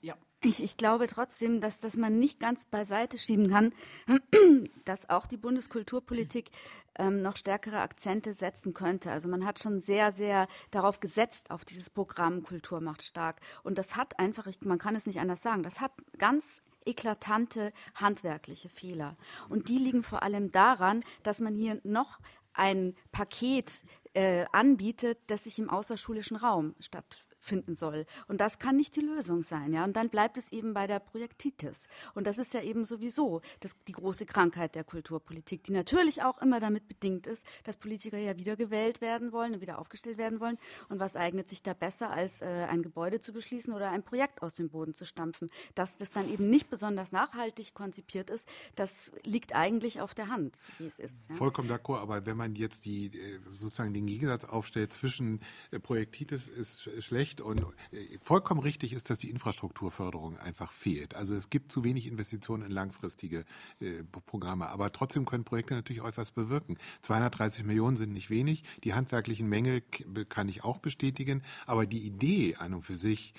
[0.02, 0.15] ja.
[0.41, 3.74] Ich, ich, glaube trotzdem, dass, dass man nicht ganz beiseite schieben kann,
[4.86, 6.52] dass auch die Bundeskulturpolitik
[6.98, 9.12] ähm, noch stärkere Akzente setzen könnte.
[9.12, 13.41] Also man hat schon sehr, sehr darauf gesetzt, auf dieses Programm Kultur macht stark.
[13.63, 17.74] Und das hat einfach, ich, man kann es nicht anders sagen, das hat ganz eklatante
[17.95, 19.17] handwerkliche Fehler.
[19.50, 22.19] Und die liegen vor allem daran, dass man hier noch
[22.54, 23.71] ein Paket
[24.13, 28.05] äh, anbietet, das sich im außerschulischen Raum stattfindet finden soll.
[28.27, 29.84] Und das kann nicht die Lösung sein, ja.
[29.84, 31.88] Und dann bleibt es eben bei der Projektitis.
[32.13, 36.41] Und das ist ja eben sowieso das, die große Krankheit der Kulturpolitik, die natürlich auch
[36.41, 40.58] immer damit bedingt ist, dass Politiker ja wiedergewählt werden wollen und wieder aufgestellt werden wollen.
[40.89, 44.41] Und was eignet sich da besser, als äh, ein Gebäude zu beschließen oder ein Projekt
[44.41, 45.49] aus dem Boden zu stampfen?
[45.75, 50.55] Dass das dann eben nicht besonders nachhaltig konzipiert ist, das liegt eigentlich auf der Hand,
[50.79, 51.29] wie es ist.
[51.29, 51.36] Ja?
[51.36, 55.39] Vollkommen d'accord, aber wenn man jetzt die äh, sozusagen den Gegensatz aufstellt zwischen
[55.71, 61.15] äh, Projektitis ist schlecht recht und äh, vollkommen richtig ist, dass die Infrastrukturförderung einfach fehlt.
[61.15, 63.45] Also es gibt zu wenig Investitionen in langfristige
[63.80, 66.78] äh, Programme, aber trotzdem können Projekte natürlich auch etwas bewirken.
[67.02, 69.82] 230 Millionen sind nicht wenig, die handwerklichen Mängel
[70.30, 73.34] kann ich auch bestätigen, aber die Idee an und für sich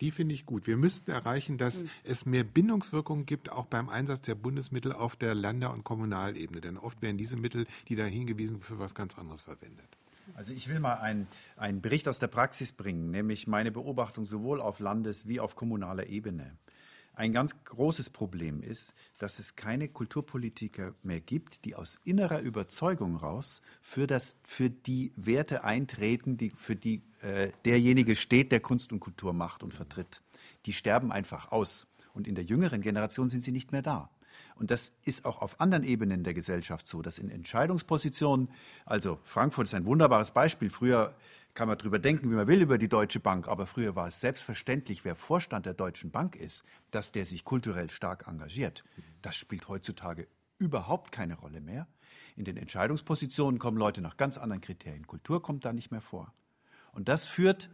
[0.00, 0.66] die finde ich gut.
[0.66, 1.90] Wir müssten erreichen, dass mhm.
[2.04, 6.62] es mehr Bindungswirkung gibt, auch beim Einsatz der Bundesmittel auf der Länder- und Kommunalebene.
[6.62, 9.99] Denn oft werden diese Mittel, die da hingewiesen, für was ganz anderes verwendet.
[10.40, 14.62] Also ich will mal einen, einen Bericht aus der Praxis bringen, nämlich meine Beobachtung sowohl
[14.62, 16.56] auf Landes- wie auf kommunaler Ebene.
[17.12, 23.16] Ein ganz großes Problem ist, dass es keine Kulturpolitiker mehr gibt, die aus innerer Überzeugung
[23.16, 28.94] raus für, das, für die Werte eintreten, die, für die äh, derjenige steht, der Kunst
[28.94, 30.22] und Kultur macht und vertritt.
[30.64, 31.86] Die sterben einfach aus.
[32.14, 34.08] Und in der jüngeren Generation sind sie nicht mehr da.
[34.60, 38.50] Und das ist auch auf anderen Ebenen der Gesellschaft so, dass in Entscheidungspositionen,
[38.84, 40.68] also Frankfurt ist ein wunderbares Beispiel.
[40.68, 41.16] Früher
[41.54, 44.20] kann man darüber denken, wie man will über die Deutsche Bank, aber früher war es
[44.20, 48.84] selbstverständlich, wer Vorstand der Deutschen Bank ist, dass der sich kulturell stark engagiert.
[49.22, 51.86] Das spielt heutzutage überhaupt keine Rolle mehr.
[52.36, 55.06] In den Entscheidungspositionen kommen Leute nach ganz anderen Kriterien.
[55.06, 56.34] Kultur kommt da nicht mehr vor.
[56.92, 57.70] Und das führt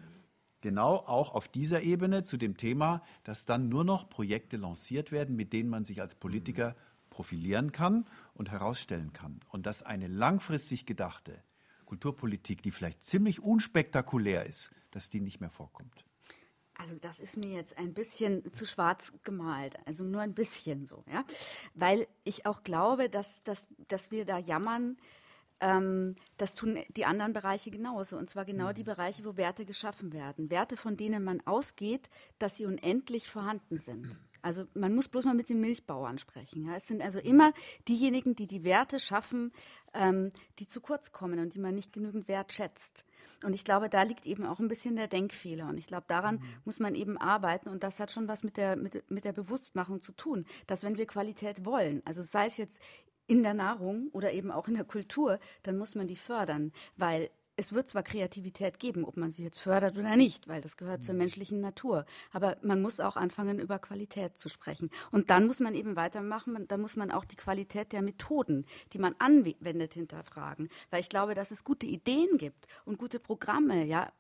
[0.60, 5.36] genau auch auf dieser Ebene zu dem Thema, dass dann nur noch Projekte lanciert werden,
[5.36, 6.74] mit denen man sich als Politiker
[7.10, 9.40] profilieren kann und herausstellen kann.
[9.48, 11.42] Und dass eine langfristig gedachte
[11.86, 16.04] Kulturpolitik, die vielleicht ziemlich unspektakulär ist, dass die nicht mehr vorkommt.
[16.78, 21.04] Also das ist mir jetzt ein bisschen zu schwarz gemalt, also nur ein bisschen so,
[21.10, 21.24] ja,
[21.74, 24.98] weil ich auch glaube, dass, dass, dass wir da jammern,
[25.60, 28.16] ähm, das tun die anderen Bereiche genauso.
[28.16, 30.50] Und zwar genau die Bereiche, wo Werte geschaffen werden.
[30.50, 34.18] Werte, von denen man ausgeht, dass sie unendlich vorhanden sind.
[34.42, 36.66] Also man muss bloß mal mit den Milchbauern sprechen.
[36.66, 36.76] Ja.
[36.76, 37.52] Es sind also immer
[37.88, 39.52] diejenigen, die die Werte schaffen,
[39.92, 43.04] ähm, die zu kurz kommen und die man nicht genügend wertschätzt.
[43.44, 45.68] Und ich glaube, da liegt eben auch ein bisschen der Denkfehler.
[45.68, 46.42] Und ich glaube, daran mhm.
[46.64, 47.68] muss man eben arbeiten.
[47.68, 50.96] Und das hat schon was mit der, mit, mit der Bewusstmachung zu tun, dass wenn
[50.96, 52.80] wir Qualität wollen, also sei es jetzt
[53.26, 57.30] in der Nahrung oder eben auch in der Kultur, dann muss man die fördern, weil
[57.56, 61.02] es wird zwar Kreativität geben, ob man sie jetzt fördert oder nicht, weil das gehört
[61.02, 61.20] zur mhm.
[61.20, 62.04] menschlichen Natur.
[62.30, 64.90] Aber man muss auch anfangen, über Qualität zu sprechen.
[65.10, 66.68] Und dann muss man eben weitermachen.
[66.68, 70.68] Dann muss man auch die Qualität der Methoden, die man anwendet, hinterfragen.
[70.90, 74.12] Weil ich glaube, dass es gute Ideen gibt und gute Programme, ja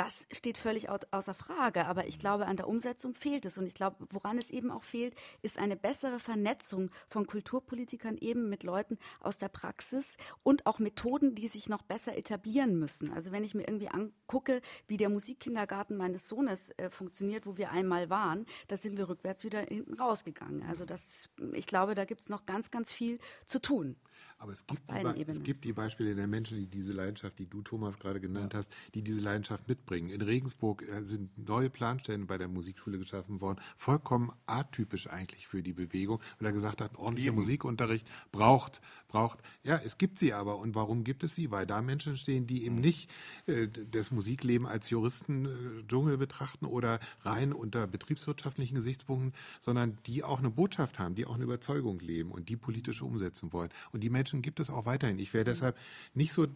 [0.00, 1.84] das steht völlig außer Frage.
[1.84, 3.58] Aber ich glaube, an der Umsetzung fehlt es.
[3.58, 8.48] Und ich glaube, woran es eben auch fehlt, ist eine bessere Vernetzung von Kulturpolitikern eben
[8.48, 13.12] mit Leuten aus der Praxis und auch Methoden, die sich noch besser etablieren müssen.
[13.12, 17.70] Also wenn ich mir irgendwie angucke, wie der Musikkindergarten meines Sohnes äh, funktioniert, wo wir
[17.70, 20.62] einmal waren, da sind wir rückwärts wieder hinten rausgegangen.
[20.62, 23.96] Also das, ich glaube, da gibt es noch ganz, ganz viel zu tun.
[24.40, 27.60] Aber es gibt, die, es gibt die Beispiele der Menschen, die diese Leidenschaft, die du
[27.60, 28.60] Thomas gerade genannt ja.
[28.60, 30.08] hast, die diese Leidenschaft mitbringen.
[30.08, 35.62] In Regensburg äh, sind neue Planstellen bei der Musikschule geschaffen worden, vollkommen atypisch eigentlich für
[35.62, 39.40] die Bewegung, weil er gesagt hat, ordentlicher Musikunterricht braucht, braucht.
[39.62, 40.56] Ja, es gibt sie aber.
[40.56, 41.50] Und warum gibt es sie?
[41.50, 43.10] Weil da Menschen stehen, die eben nicht
[43.46, 50.24] äh, das Musikleben als Juristen äh, Dschungel betrachten oder rein unter betriebswirtschaftlichen Gesichtspunkten, sondern die
[50.24, 53.68] auch eine Botschaft haben, die auch eine Überzeugung leben und die politisch umsetzen wollen.
[53.92, 55.18] Und die Menschen Menschen gibt es auch weiterhin.
[55.18, 55.76] Ich wäre deshalb
[56.14, 56.48] nicht so äh,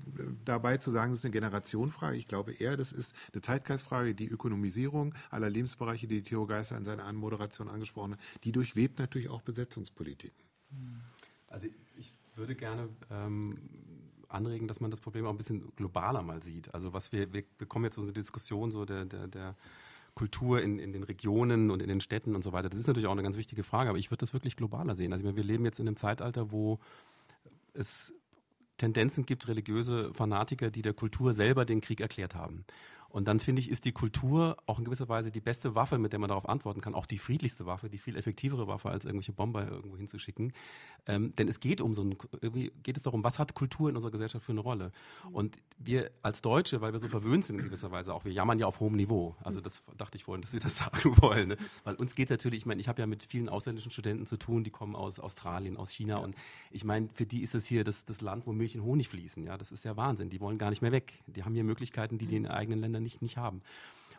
[0.44, 2.16] dabei zu sagen, es ist eine Generationenfrage.
[2.16, 4.14] Ich glaube eher, das ist eine Zeitgeistfrage.
[4.14, 9.28] Die Ökonomisierung aller Lebensbereiche, die Theo Geister in seiner Anmoderation angesprochen hat, die durchwebt natürlich
[9.28, 10.44] auch Besetzungspolitiken.
[11.48, 13.58] Also ich würde gerne ähm,
[14.28, 16.72] anregen, dass man das Problem auch ein bisschen globaler mal sieht.
[16.74, 19.56] Also was wir, wir, wir kommen jetzt zu unserer Diskussion so der, der, der
[20.14, 22.68] Kultur in, in den Regionen und in den Städten und so weiter.
[22.68, 25.12] Das ist natürlich auch eine ganz wichtige Frage, aber ich würde das wirklich globaler sehen.
[25.12, 26.78] Also ich meine, wir leben jetzt in einem Zeitalter, wo
[27.74, 28.14] es
[28.76, 32.64] Tendenzen gibt, religiöse Fanatiker, die der Kultur selber den Krieg erklärt haben.
[33.14, 36.12] Und dann finde ich, ist die Kultur auch in gewisser Weise die beste Waffe, mit
[36.12, 39.30] der man darauf antworten kann, auch die friedlichste Waffe, die viel effektivere Waffe, als irgendwelche
[39.30, 40.52] Bomber irgendwo hinzuschicken.
[41.06, 43.94] Ähm, denn es geht um so ein, irgendwie geht es darum, was hat Kultur in
[43.94, 44.90] unserer Gesellschaft für eine Rolle?
[45.30, 48.58] Und wir als Deutsche, weil wir so verwöhnt sind in gewisser Weise auch, wir jammern
[48.58, 49.36] ja auf hohem Niveau.
[49.44, 51.50] Also das dachte ich vorhin, dass Sie das sagen wollen.
[51.50, 51.56] Ne?
[51.84, 54.64] Weil uns geht natürlich, ich meine, ich habe ja mit vielen ausländischen Studenten zu tun,
[54.64, 56.16] die kommen aus Australien, aus China.
[56.16, 56.34] Und
[56.72, 59.46] ich meine, für die ist das hier das, das Land, wo Milch und Honig fließen.
[59.46, 60.30] Ja, das ist ja Wahnsinn.
[60.30, 61.22] Die wollen gar nicht mehr weg.
[61.28, 63.62] Die haben hier Möglichkeiten, die die in eigenen Ländern nicht, nicht haben.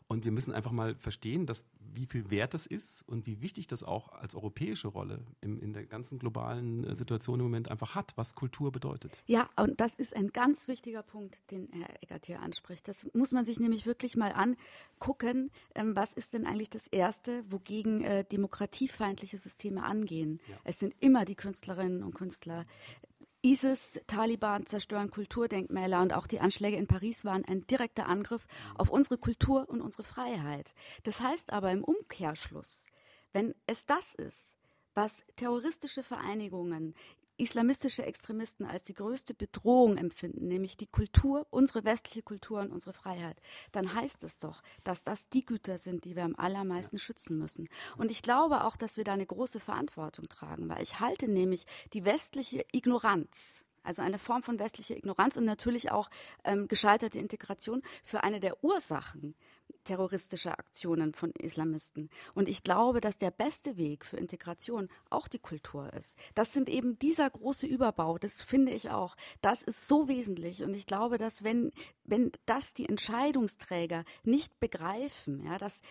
[0.08, 3.65] Und wir müssen einfach mal verstehen, dass, wie viel wert das ist und wie wichtig
[3.65, 7.95] das auch als europäische Rolle im, in der ganzen globalen äh, Situation im Moment einfach
[7.95, 9.17] hat, was Kultur bedeutet.
[9.26, 12.88] Ja, und das ist ein ganz wichtiger Punkt, den Herr Eckert hier anspricht.
[12.88, 15.50] Das muss man sich nämlich wirklich mal angucken.
[15.74, 20.39] Ähm, was ist denn eigentlich das Erste, wogegen äh, demokratiefeindliche Systeme angehen?
[20.48, 20.58] Ja.
[20.65, 22.67] Es sind immer die Künstlerinnen und Künstler,
[23.45, 28.89] ISIS, Taliban zerstören Kulturdenkmäler und auch die Anschläge in Paris waren ein direkter Angriff auf
[28.89, 30.73] unsere Kultur und unsere Freiheit.
[31.03, 32.88] Das heißt aber im Umkehrschluss,
[33.34, 34.58] wenn es das ist,
[34.95, 36.95] was terroristische Vereinigungen
[37.38, 42.93] islamistische Extremisten als die größte Bedrohung empfinden, nämlich die Kultur, unsere westliche Kultur und unsere
[42.93, 43.39] Freiheit,
[43.71, 47.67] dann heißt es doch, dass das die Güter sind, die wir am allermeisten schützen müssen.
[47.98, 51.65] Und ich glaube auch, dass wir da eine große Verantwortung tragen, weil ich halte nämlich
[51.93, 56.10] die westliche Ignoranz, also eine Form von westlicher Ignoranz und natürlich auch
[56.43, 59.36] ähm, gescheiterte Integration für eine der Ursachen
[59.84, 62.10] terroristische Aktionen von Islamisten.
[62.34, 66.17] Und ich glaube, dass der beste Weg für Integration auch die Kultur ist.
[66.34, 69.15] Das sind eben dieser große Überbau, das finde ich auch.
[69.41, 70.63] Das ist so wesentlich.
[70.63, 71.71] Und ich glaube, dass wenn,
[72.04, 75.82] wenn das die Entscheidungsträger nicht begreifen, ja, dass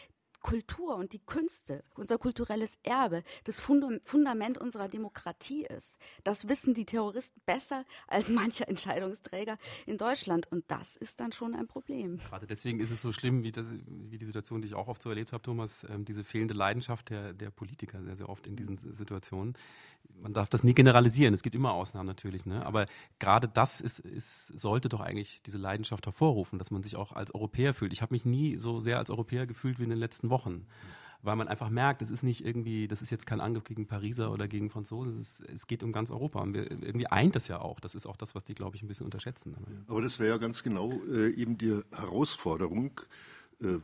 [0.45, 5.97] Kultur und die Künste, unser kulturelles Erbe, das Fundament unserer Demokratie ist.
[6.23, 10.47] Das wissen die Terroristen besser als mancher Entscheidungsträger in Deutschland.
[10.53, 12.19] Und das ist dann schon ein Problem.
[12.19, 15.01] Gerade deswegen ist es so schlimm, wie, das, wie die Situation, die ich auch oft
[15.01, 18.55] so erlebt habe, Thomas, ähm, diese fehlende Leidenschaft der, der Politiker sehr, sehr oft in
[18.55, 19.55] diesen Situationen
[20.25, 22.65] man darf das nie generalisieren, es gibt immer Ausnahmen natürlich, ne?
[22.65, 22.87] aber
[23.19, 27.35] gerade das ist, ist, sollte doch eigentlich diese Leidenschaft hervorrufen, dass man sich auch als
[27.35, 27.93] Europäer fühlt.
[27.93, 30.67] Ich habe mich nie so sehr als Europäer gefühlt wie in den letzten Wochen,
[31.23, 34.33] weil man einfach merkt, es ist nicht irgendwie, das ist jetzt kein Angriff gegen Pariser
[34.33, 37.61] oder gegen Franzosen, es, es geht um ganz Europa und wir, irgendwie eint das ja
[37.61, 37.81] auch.
[37.81, 39.57] Das ist auch das, was die, glaube ich, ein bisschen unterschätzen.
[39.89, 43.01] Aber das wäre ja ganz genau äh, eben die Herausforderung,
[43.61, 43.79] äh,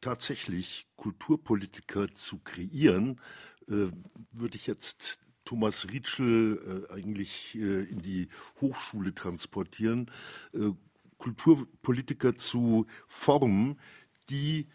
[0.00, 3.20] tatsächlich Kulturpolitiker zu kreieren,
[3.68, 3.88] äh,
[4.32, 8.28] würde ich jetzt Thomas Rietschel äh, eigentlich äh, in die
[8.60, 10.10] Hochschule transportieren,
[10.52, 10.70] äh,
[11.18, 13.78] Kulturpolitiker zu formen,
[14.28, 14.68] die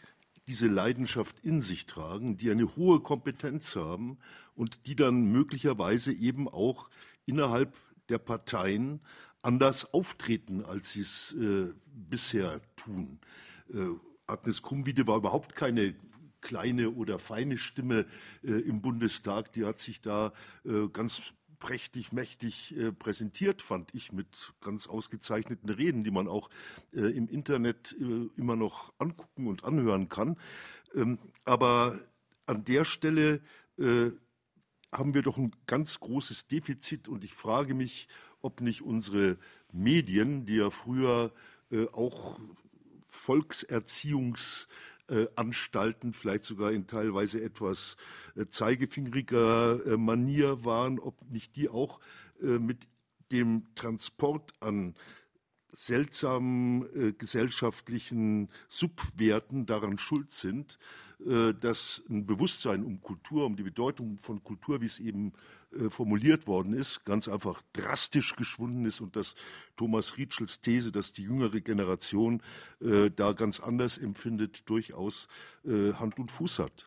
[0.47, 4.17] diese Leidenschaft in sich tragen, die eine hohe Kompetenz haben
[4.55, 6.89] und die dann möglicherweise eben auch
[7.25, 7.75] innerhalb
[8.07, 9.01] der Parteien
[9.41, 13.19] anders auftreten, als sie es äh, bisher tun.
[13.73, 13.87] Äh,
[14.25, 15.95] Agnes Krumwiede war überhaupt keine
[16.41, 18.05] kleine oder feine Stimme
[18.43, 19.51] äh, im Bundestag.
[19.53, 20.33] Die hat sich da
[20.65, 26.49] äh, ganz prächtig, mächtig äh, präsentiert, fand ich, mit ganz ausgezeichneten Reden, die man auch
[26.93, 30.37] äh, im Internet äh, immer noch angucken und anhören kann.
[30.95, 31.99] Ähm, aber
[32.45, 33.41] an der Stelle
[33.77, 34.11] äh,
[34.91, 38.07] haben wir doch ein ganz großes Defizit und ich frage mich,
[38.41, 39.37] ob nicht unsere
[39.71, 41.33] Medien, die ja früher
[41.71, 42.39] äh, auch
[43.09, 44.67] Volkserziehungs
[45.09, 47.97] äh, Anstalten, vielleicht sogar in teilweise etwas
[48.35, 51.99] äh, zeigefingeriger äh, Manier waren, ob nicht die auch
[52.39, 52.87] mit
[53.31, 54.93] dem Transport an
[55.71, 63.63] seltsamen äh, gesellschaftlichen Subwerten daran schuld sind, äh, dass ein Bewusstsein um Kultur, um die
[63.63, 65.33] Bedeutung von Kultur, wie es eben
[65.75, 69.35] äh, formuliert worden ist, ganz einfach drastisch geschwunden ist und dass
[69.75, 72.41] Thomas Rietschels These, dass die jüngere Generation
[72.79, 75.27] äh, da ganz anders empfindet, durchaus
[75.65, 76.85] äh, Hand und Fuß hat.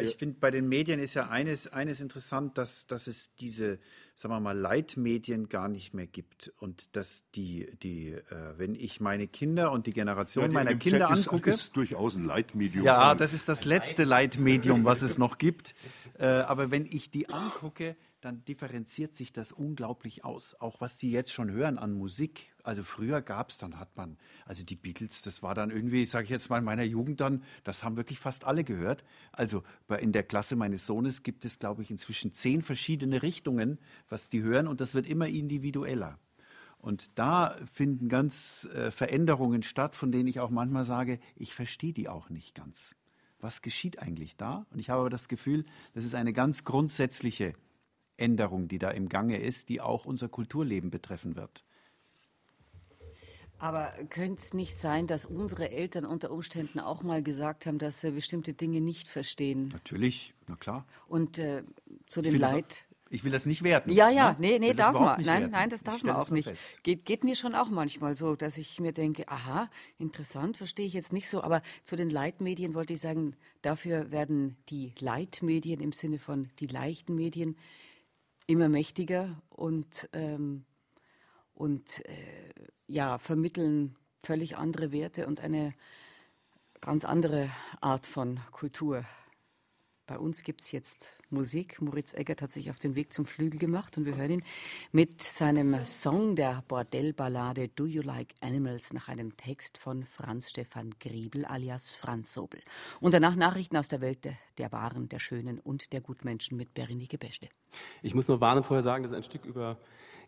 [0.00, 3.78] Ja, ich finde, bei den Medien ist ja eines, eines interessant, dass, dass es diese,
[4.14, 6.52] sagen wir mal, Leitmedien gar nicht mehr gibt.
[6.58, 8.22] Und dass die, die äh,
[8.56, 11.50] wenn ich meine Kinder und die Generation ja, die meiner Kinder ist, angucke.
[11.50, 12.84] Das ist durchaus ein Leitmedium.
[12.84, 15.74] Ja, das ist das letzte Leitmedium, was es noch gibt.
[16.18, 20.60] Äh, aber wenn ich die angucke, dann differenziert sich das unglaublich aus.
[20.60, 22.52] Auch was die jetzt schon hören an Musik.
[22.64, 26.24] Also früher gab es, dann hat man, also die Beatles, das war dann irgendwie, sage
[26.24, 29.04] ich jetzt mal in meiner Jugend dann, das haben wirklich fast alle gehört.
[29.30, 29.62] Also
[30.00, 34.42] in der Klasse meines Sohnes gibt es, glaube ich, inzwischen zehn verschiedene Richtungen, was die
[34.42, 36.18] hören und das wird immer individueller.
[36.78, 41.92] Und da finden ganz äh, Veränderungen statt, von denen ich auch manchmal sage, ich verstehe
[41.92, 42.96] die auch nicht ganz.
[43.38, 44.66] Was geschieht eigentlich da?
[44.70, 47.54] Und ich habe aber das Gefühl, das ist eine ganz grundsätzliche
[48.16, 51.64] Änderung, die da im Gange ist, die auch unser Kulturleben betreffen wird.
[53.58, 58.02] Aber könnte es nicht sein, dass unsere Eltern unter Umständen auch mal gesagt haben, dass
[58.02, 59.70] sie bestimmte Dinge nicht verstehen?
[59.72, 60.86] Natürlich, na klar.
[61.08, 61.62] Und äh,
[62.06, 62.84] zu dem Leid.
[63.08, 63.90] ich will das nicht werten.
[63.92, 64.36] Ja, ja, ne?
[64.40, 65.22] nee, nee, darf man.
[65.22, 65.52] Nein, werten.
[65.52, 66.52] nein, das darf man auch nicht.
[66.82, 70.92] Geht, geht mir schon auch manchmal so, dass ich mir denke, aha, interessant, verstehe ich
[70.92, 71.42] jetzt nicht so.
[71.42, 76.66] Aber zu den Leitmedien wollte ich sagen, dafür werden die Leitmedien im Sinne von die
[76.66, 77.56] leichten Medien
[78.46, 80.64] immer mächtiger und, ähm,
[81.54, 82.52] und äh,
[82.86, 85.74] ja, vermitteln völlig andere Werte und eine
[86.80, 89.04] ganz andere Art von Kultur.
[90.06, 91.82] Bei uns gibt es jetzt Musik.
[91.82, 94.42] Moritz Eggert hat sich auf den Weg zum Flügel gemacht und wir hören ihn
[94.92, 100.94] mit seinem Song der Bordellballade Do You Like Animals nach einem Text von Franz Stefan
[101.00, 102.60] Griebel alias Franz Sobel.
[103.00, 104.20] Und danach Nachrichten aus der Welt
[104.58, 107.48] der, Wahren, der Schönen und der Gutmenschen mit Berenike Beste.
[108.00, 109.76] Ich muss nur warnen vorher sagen, das ist ein Stück über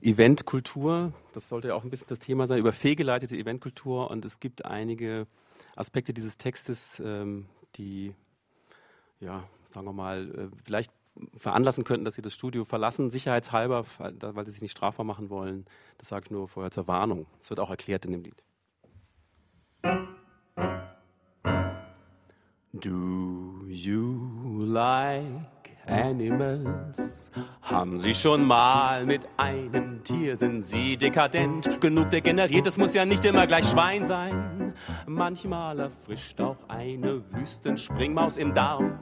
[0.01, 1.13] Eventkultur.
[1.35, 4.11] Das sollte ja auch ein bisschen das Thema sein, über fehlgeleitete Eventkultur.
[4.11, 5.29] Und es gibt einige
[5.77, 8.13] Aspekte dieses Textes, ähm, die
[9.21, 10.93] ja, sagen wir mal, äh, vielleicht
[11.37, 15.67] veranlassen könnten, dass sie das Studio verlassen, sicherheitshalber, weil sie sich nicht strafbar machen wollen.
[15.99, 17.27] Das sage ich nur vorher zur Warnung.
[17.41, 18.43] Das wird auch erklärt in dem Lied.
[22.73, 27.31] Do you like animals?
[27.63, 31.81] Haben Sie schon mal mit einem Tier, sind Sie dekadent?
[31.81, 34.75] Genug degeneriert, es muss ja nicht immer gleich Schwein sein.
[35.07, 38.99] Manchmal erfrischt auch eine Wüstenspringmaus im Darm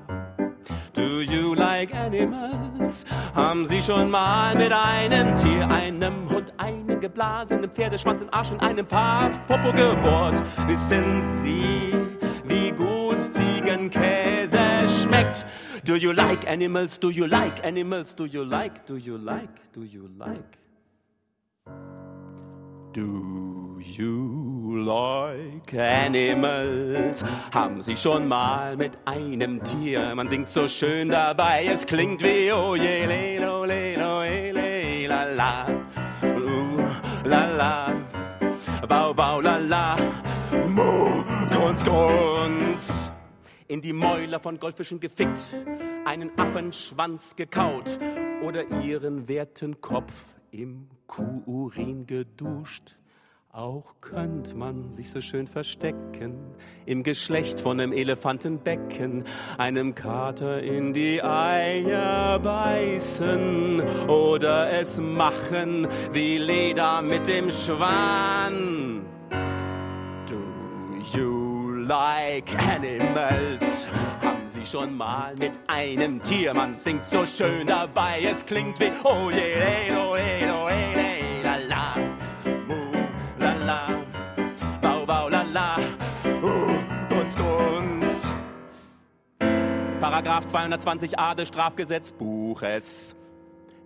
[0.96, 3.04] Do you like animals?
[3.34, 8.58] Haben Sie schon mal mit einem Tier, einem Hund, einem geblasenen Pferdeschwanz, in Arsch in
[8.60, 10.42] einem Popo gebohrt?
[10.66, 11.92] Wissen Sie,
[12.44, 15.44] wie gut Ziegenkäse schmeckt?
[15.84, 16.98] Do you like animals?
[16.98, 18.16] Do you like animals?
[18.16, 18.86] Do you like?
[18.86, 19.50] Do you like?
[19.74, 20.58] Do you like?
[22.94, 27.24] Do you like animals?
[27.52, 30.14] Haben Sie schon mal mit einem Tier?
[30.14, 34.50] Man singt so schön dabei, es klingt wie oh je, le, lo, le, lo, e,
[34.50, 35.66] le, la, la,
[36.22, 37.94] uh, la, la,
[38.88, 39.96] bau, bau, la, la,
[40.68, 43.10] mu, grunz, grunz.
[43.68, 45.44] In die Mäuler von Goldfischen gefickt,
[46.04, 47.98] einen Affenschwanz gekaut
[48.42, 52.96] oder ihren werten Kopf im Kuhurin geduscht.
[53.56, 56.34] Auch könnt man sich so schön verstecken
[56.84, 59.24] im Geschlecht von einem Elefantenbecken,
[59.56, 69.06] einem Kater in die Eier beißen oder es machen wie Leder mit dem Schwan.
[70.28, 70.36] Do
[71.18, 73.86] you like animals?
[74.20, 76.52] Haben Sie schon mal mit einem Tier?
[76.52, 80.85] Man singt so schön dabei, es klingt wie oh je, oh je, oh je,
[90.16, 93.14] Paragraph 220a des Strafgesetzbuches.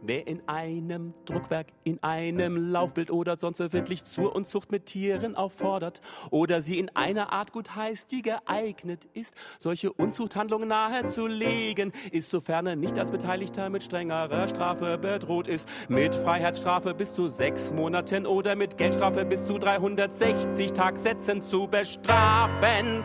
[0.00, 6.00] Wer in einem Druckwerk, in einem Laufbild oder sonst öffentlich zur Unzucht mit Tieren auffordert
[6.30, 12.68] oder sie in einer Art gut heißt, die geeignet ist, solche Unzuchthandlungen nahezulegen, ist sofern
[12.68, 18.24] er nicht als Beteiligter mit strengerer Strafe bedroht ist, mit Freiheitsstrafe bis zu sechs Monaten
[18.24, 23.02] oder mit Geldstrafe bis zu 360 Tagsätzen zu bestrafen.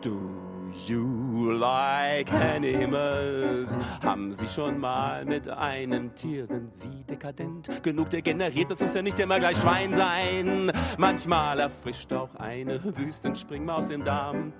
[0.00, 0.47] Du
[0.86, 3.78] you like animals?
[4.02, 6.46] Haben Sie schon mal mit einem Tier?
[6.46, 7.82] Sind Sie dekadent?
[7.82, 10.70] Genug degeneriert, das muss ja nicht immer gleich Schwein sein.
[10.98, 14.52] Manchmal erfrischt auch eine Wüstenspringmaus im Darm.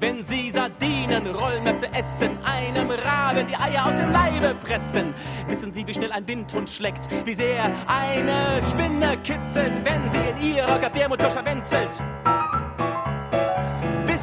[0.00, 5.14] Wenn Sie Sardinen, Rollmöpse essen, einem Raben die Eier aus dem Leibe pressen,
[5.46, 10.54] wissen Sie, wie schnell ein Windhund schlägt, wie sehr eine Spinne kitzelt, wenn sie in
[10.54, 12.02] ihrer Gebärmutter scharwenzelt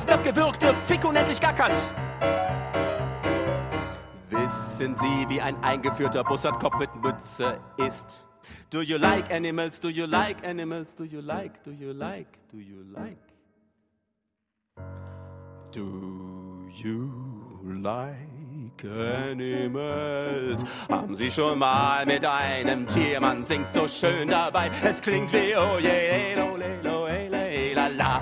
[0.08, 1.78] bis das gewürgte Fick unendlich gackert.
[4.30, 8.26] Wissen Sie, wie ein eingeführter Bussardkopf mit Mütze ist?
[8.70, 9.80] Do you like animals?
[9.80, 10.96] Do you like animals?
[10.96, 11.64] Do you like?
[11.64, 12.28] Do you like?
[12.52, 13.18] Do you like?
[15.72, 17.12] Do you
[17.74, 18.18] like
[18.84, 20.64] animals?
[20.90, 23.20] Haben Sie schon mal mit einem Tier?
[23.20, 24.72] Man singt so schön dabei.
[24.84, 27.08] Es klingt wie oh je, lo, le, lo,
[27.74, 28.22] la, la,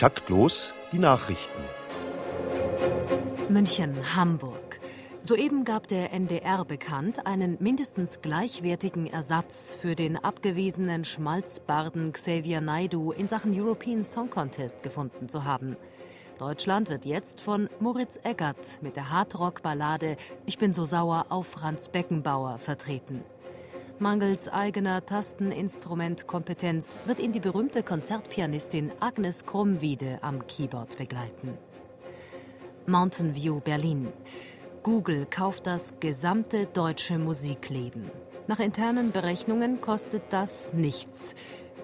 [0.00, 1.60] Taktlos die Nachrichten.
[3.50, 4.80] München, Hamburg.
[5.20, 13.12] Soeben gab der NDR bekannt, einen mindestens gleichwertigen Ersatz für den abgewiesenen Schmalzbarden Xavier Naidu
[13.12, 15.76] in Sachen European Song Contest gefunden zu haben.
[16.38, 21.90] Deutschland wird jetzt von Moritz Eggert mit der Hardrock-Ballade Ich bin so sauer auf Franz
[21.90, 23.20] Beckenbauer vertreten.
[24.02, 31.58] Mangels eigener Tasteninstrumentkompetenz wird ihn die berühmte Konzertpianistin Agnes Krummwiede am Keyboard begleiten.
[32.86, 34.08] Mountain View Berlin.
[34.82, 38.10] Google kauft das gesamte deutsche Musikleben.
[38.46, 41.34] Nach internen Berechnungen kostet das nichts.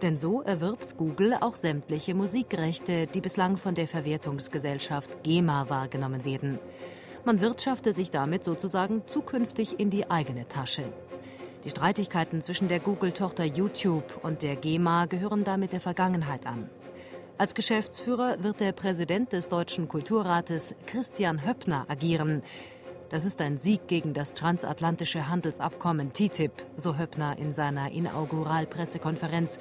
[0.00, 6.60] Denn so erwirbt Google auch sämtliche Musikrechte, die bislang von der Verwertungsgesellschaft GEMA wahrgenommen werden.
[7.26, 10.84] Man wirtschafte sich damit sozusagen zukünftig in die eigene Tasche.
[11.66, 16.70] Die Streitigkeiten zwischen der Google-Tochter YouTube und der GEMA gehören damit der Vergangenheit an.
[17.38, 22.44] Als Geschäftsführer wird der Präsident des Deutschen Kulturrates Christian Höppner agieren.
[23.10, 29.58] Das ist ein Sieg gegen das transatlantische Handelsabkommen TTIP, so Höppner in seiner Inauguralpressekonferenz,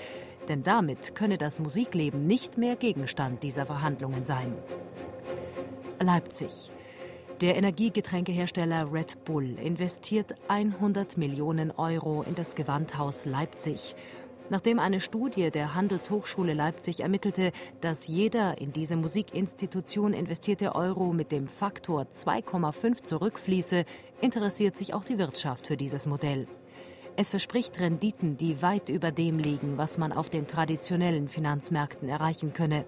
[0.48, 4.54] denn damit könne das Musikleben nicht mehr Gegenstand dieser Verhandlungen sein.
[6.00, 6.72] Leipzig.
[7.42, 13.94] Der Energiegetränkehersteller Red Bull investiert 100 Millionen Euro in das Gewandhaus Leipzig.
[14.50, 21.34] Nachdem eine Studie der Handelshochschule Leipzig ermittelte, dass jeder in diese Musikinstitution investierte Euro mit
[21.34, 23.84] dem Faktor 2,5 zurückfließe,
[24.22, 26.48] interessiert sich auch die Wirtschaft für dieses Modell.
[27.18, 32.54] Es verspricht Renditen, die weit über dem liegen, was man auf den traditionellen Finanzmärkten erreichen
[32.54, 32.86] könne.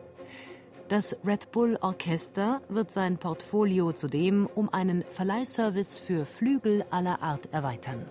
[0.89, 7.49] Das Red Bull Orchester wird sein Portfolio zudem um einen Verleihservice für Flügel aller Art
[7.51, 8.05] erweitern.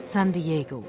[0.00, 0.84] San Diego.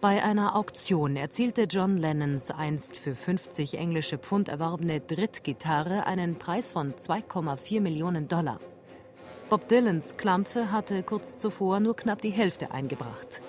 [0.00, 6.68] Bei einer Auktion erzielte John Lennons einst für 50 englische Pfund erworbene Drittgitarre einen Preis
[6.70, 8.58] von 2,4 Millionen Dollar.
[9.50, 13.40] Bob Dylans Klampfe hatte kurz zuvor nur knapp die Hälfte eingebracht.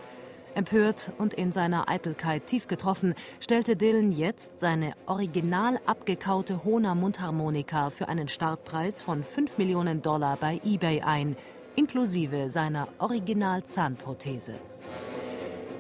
[0.56, 7.89] Empört und in seiner Eitelkeit tief getroffen, stellte Dylan jetzt seine original abgekaute Hona Mundharmonika
[7.89, 11.36] für einen Startpreis von 5 Millionen Dollar bei eBay ein,
[11.76, 14.53] inklusive seiner Original-Zahnprothese.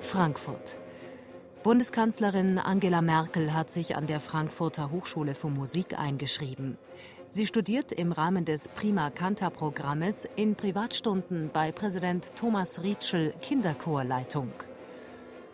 [0.01, 0.77] Frankfurt.
[1.63, 6.77] Bundeskanzlerin Angela Merkel hat sich an der Frankfurter Hochschule für Musik eingeschrieben.
[7.35, 14.53] Sie studiert im Rahmen des Prima Canta Programmes in Privatstunden bei Präsident Thomas Rietschel Kinderchorleitung.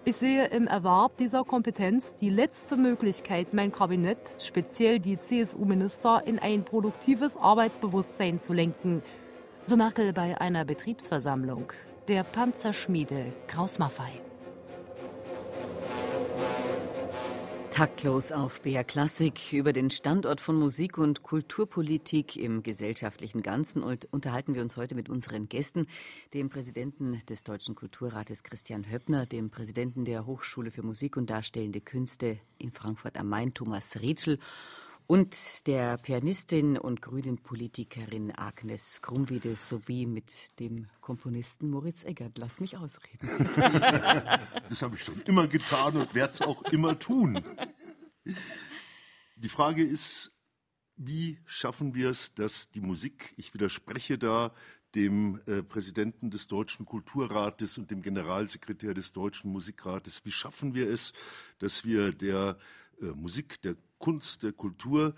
[0.05, 6.37] Ich sehe im Erwerb dieser Kompetenz die letzte Möglichkeit, mein Kabinett, speziell die CSU-Minister, in
[6.37, 9.01] ein produktives Arbeitsbewusstsein zu lenken.
[9.63, 11.73] So Merkel bei einer Betriebsversammlung
[12.07, 14.30] der Panzerschmiede Kraus-Maffei.
[17.71, 23.81] Taktlos auf BR Klassik über den Standort von Musik und Kulturpolitik im gesellschaftlichen Ganzen.
[23.81, 25.87] Und unterhalten wir uns heute mit unseren Gästen,
[26.33, 31.79] dem Präsidenten des Deutschen Kulturrates Christian Höppner, dem Präsidenten der Hochschule für Musik und Darstellende
[31.79, 34.37] Künste in Frankfurt am Main Thomas Rietschel
[35.07, 42.37] und der Pianistin und grünen Politikerin Agnes Krumwiede sowie mit dem Komponisten Moritz Eggert.
[42.37, 43.27] Lass mich ausreden.
[44.69, 47.43] das habe ich schon immer getan und werde es auch immer tun.
[49.35, 50.31] Die Frage ist,
[50.95, 54.53] wie schaffen wir es, dass die Musik, ich widerspreche da
[54.95, 60.89] dem äh, Präsidenten des Deutschen Kulturrates und dem Generalsekretär des Deutschen Musikrates, wie schaffen wir
[60.89, 61.13] es,
[61.59, 62.57] dass wir der
[63.01, 65.15] äh, Musik, der Kunst, der Kultur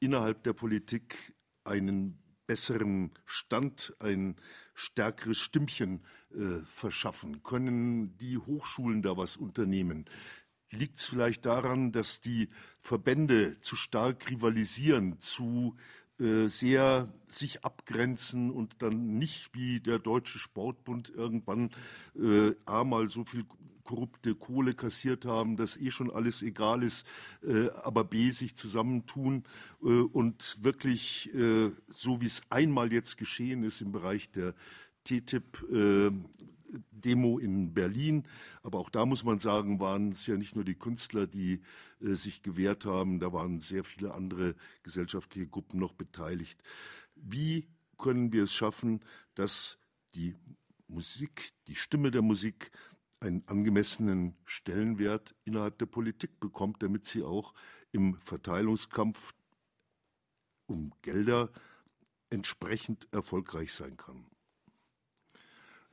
[0.00, 4.36] innerhalb der Politik einen besseren Stand, ein
[4.74, 6.04] stärkeres Stimmchen
[6.34, 7.42] äh, verschaffen?
[7.42, 10.06] Können die Hochschulen da was unternehmen?
[10.70, 12.48] Liegt es vielleicht daran, dass die
[12.78, 15.76] Verbände zu stark rivalisieren, zu
[16.18, 21.70] äh, sehr sich abgrenzen und dann nicht wie der Deutsche Sportbund irgendwann
[22.14, 23.44] äh, einmal so viel
[23.84, 27.06] korrupte Kohle kassiert haben, dass eh schon alles egal ist,
[27.42, 29.44] äh, aber B sich zusammentun
[29.82, 34.54] äh, und wirklich, äh, so wie es einmal jetzt geschehen ist im Bereich der
[35.04, 36.10] TTIP, äh,
[36.90, 38.24] Demo in Berlin.
[38.62, 41.60] Aber auch da muss man sagen, waren es ja nicht nur die Künstler, die
[42.00, 46.62] äh, sich gewehrt haben, da waren sehr viele andere gesellschaftliche Gruppen noch beteiligt.
[47.14, 47.68] Wie
[47.98, 49.00] können wir es schaffen,
[49.34, 49.78] dass
[50.14, 50.34] die
[50.88, 52.70] Musik, die Stimme der Musik
[53.22, 57.54] einen angemessenen Stellenwert innerhalb der Politik bekommt, damit sie auch
[57.92, 59.32] im Verteilungskampf
[60.66, 61.50] um Gelder
[62.30, 64.26] entsprechend erfolgreich sein kann.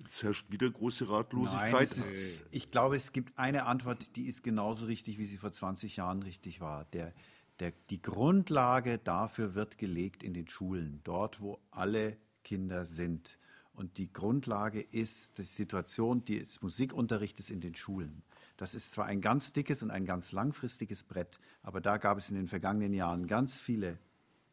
[0.08, 1.74] Es herrscht wieder große Ratlosigkeit.
[1.74, 2.14] Nein, ist,
[2.52, 6.24] ich glaube, es gibt eine Antwort, die ist genauso richtig, wie sie vor 20 Jahren
[6.24, 6.86] richtig war.
[6.86, 7.14] Der,
[7.60, 13.38] der, die Grundlage dafür wird gelegt in den Schulen, dort, wo alle Kinder sind.
[13.80, 18.24] Und die Grundlage ist die Situation des Musikunterrichtes in den Schulen.
[18.58, 22.30] Das ist zwar ein ganz dickes und ein ganz langfristiges Brett, aber da gab es
[22.30, 23.98] in den vergangenen Jahren ganz viele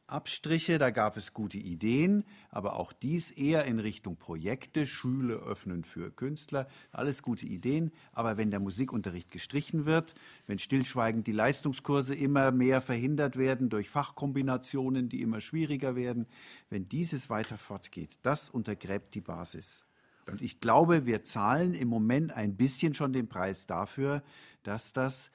[0.09, 5.83] Abstriche, da gab es gute Ideen, aber auch dies eher in Richtung Projekte, Schule öffnen
[5.83, 7.91] für Künstler, alles gute Ideen.
[8.13, 10.15] Aber wenn der Musikunterricht gestrichen wird,
[10.47, 16.27] wenn stillschweigend die Leistungskurse immer mehr verhindert werden durch Fachkombinationen, die immer schwieriger werden,
[16.71, 19.87] wenn dieses weiter fortgeht, das untergräbt die Basis.
[20.29, 24.23] Und ich glaube, wir zahlen im Moment ein bisschen schon den Preis dafür,
[24.63, 25.31] dass das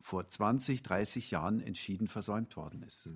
[0.00, 3.06] vor 20, 30 Jahren entschieden versäumt worden ist.
[3.06, 3.12] Ja.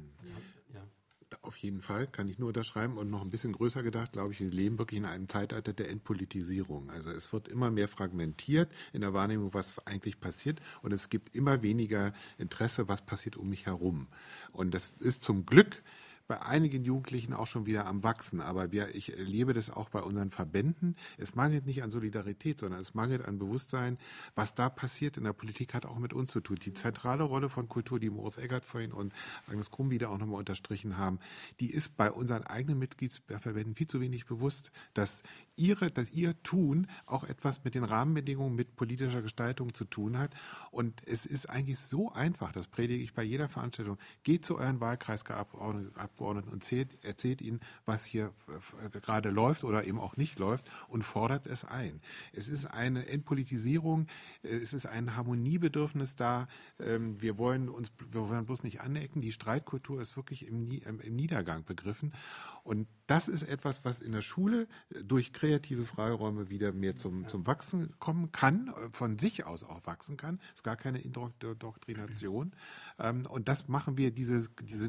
[1.40, 2.98] Auf jeden Fall, kann ich nur unterschreiben.
[2.98, 5.88] Und noch ein bisschen größer gedacht, glaube ich, wir leben wirklich in einem Zeitalter der
[5.88, 6.90] Entpolitisierung.
[6.90, 10.60] Also es wird immer mehr fragmentiert in der Wahrnehmung, was eigentlich passiert.
[10.82, 14.08] Und es gibt immer weniger Interesse, was passiert um mich herum.
[14.52, 15.82] Und das ist zum Glück
[16.26, 18.40] bei einigen Jugendlichen auch schon wieder am Wachsen.
[18.40, 20.96] Aber wir, ich erlebe das auch bei unseren Verbänden.
[21.18, 23.98] Es mangelt nicht an Solidarität, sondern es mangelt an Bewusstsein.
[24.34, 26.56] Was da passiert in der Politik hat auch mit uns zu tun.
[26.56, 29.12] Die zentrale Rolle von Kultur, die Moritz Eggert vorhin und
[29.46, 31.18] Agnes Krumm wieder auch nochmal unterstrichen haben,
[31.60, 35.22] die ist bei unseren eigenen Mitgliedsverbänden viel zu wenig bewusst, dass
[35.56, 40.34] ihre, dass ihr Tun auch etwas mit den Rahmenbedingungen, mit politischer Gestaltung zu tun hat.
[40.70, 43.98] Und es ist eigentlich so einfach, das predige ich bei jeder Veranstaltung.
[44.22, 48.32] Geht zu euren Wahlkreisabgeordneten und zählt, erzählt ihnen, was hier
[48.82, 52.00] äh, gerade läuft oder eben auch nicht läuft und fordert es ein.
[52.32, 54.06] Es ist eine Entpolitisierung,
[54.42, 56.48] äh, es ist ein Harmoniebedürfnis da.
[56.80, 59.20] Ähm, wir wollen uns, wir wollen bloß nicht anecken.
[59.20, 62.12] Die Streitkultur ist wirklich im, im Niedergang begriffen.
[62.64, 64.66] Und das ist etwas, was in der Schule
[65.04, 69.84] durch kreative Freiräume wieder mehr zum, zum Wachsen kommen kann, äh, von sich aus auch
[69.84, 70.40] wachsen kann.
[70.48, 72.52] Es ist gar keine Indoktrination.
[72.98, 74.88] Ähm, und das machen wir, diese, diese,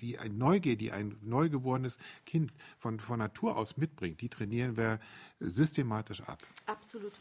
[0.00, 5.00] die ein Neugier, die ein neugeborenes Kind von, von Natur aus mitbringt, die trainieren wir
[5.40, 6.44] systematisch ab.
[6.66, 7.12] Absolut.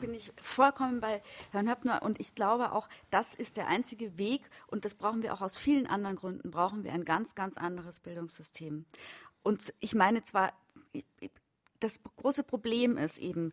[0.00, 4.48] Bin ich vollkommen bei Herrn Höppner und ich glaube auch, das ist der einzige Weg
[4.66, 8.00] und das brauchen wir auch aus vielen anderen Gründen, brauchen wir ein ganz, ganz anderes
[8.00, 8.84] Bildungssystem.
[9.42, 10.52] Und ich meine zwar,
[11.80, 13.52] das große Problem ist eben,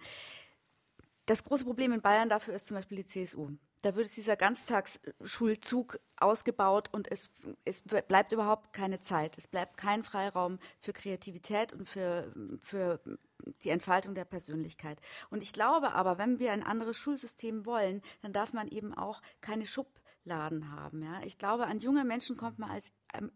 [1.25, 3.51] das große Problem in Bayern dafür ist zum Beispiel die CSU.
[3.81, 7.29] Da wird dieser Ganztagsschulzug ausgebaut und es,
[7.65, 9.37] es bleibt überhaupt keine Zeit.
[9.37, 12.99] Es bleibt kein Freiraum für Kreativität und für, für
[13.63, 14.99] die Entfaltung der Persönlichkeit.
[15.29, 19.21] Und ich glaube aber, wenn wir ein anderes Schulsystem wollen, dann darf man eben auch
[19.41, 21.03] keine Schubladen haben.
[21.03, 21.21] Ja?
[21.23, 22.91] Ich glaube, an junge Menschen kommt man als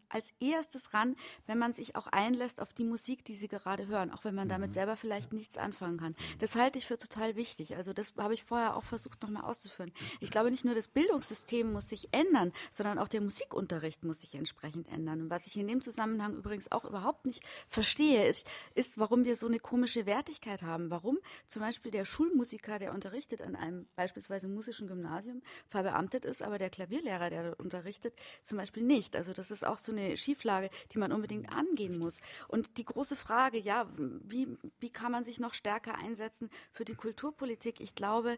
[0.10, 1.16] als erstes ran,
[1.48, 4.50] wenn man sich auch einlässt auf die Musik, die sie gerade hören, auch wenn man
[4.50, 4.74] damit mhm.
[4.74, 6.16] selber vielleicht nichts anfangen kann.
[6.40, 7.76] Das halte ich für total wichtig.
[7.76, 9.92] Also das habe ich vorher auch versucht nochmal auszuführen.
[10.20, 14.36] Ich glaube, nicht nur das Bildungssystem muss sich ändern, sondern auch der Musikunterricht muss sich
[14.36, 15.24] entsprechend ändern.
[15.24, 19.36] Und was ich in dem Zusammenhang übrigens auch überhaupt nicht verstehe, ist, ist warum wir
[19.36, 20.90] so eine komische Wertigkeit haben.
[20.90, 26.58] Warum zum Beispiel der Schulmusiker, der unterrichtet an einem beispielsweise musischen Gymnasium, verbeamtet ist, aber
[26.58, 28.14] der Klavierlehrer, der unterrichtet,
[28.44, 29.16] zum Beispiel nicht.
[29.16, 32.22] Also das ist auch so eine Schieflage, die man unbedingt angehen muss.
[32.48, 36.96] Und die große Frage, ja, wie, wie kann man sich noch stärker einsetzen für die
[36.96, 37.80] Kulturpolitik?
[37.80, 38.38] Ich glaube,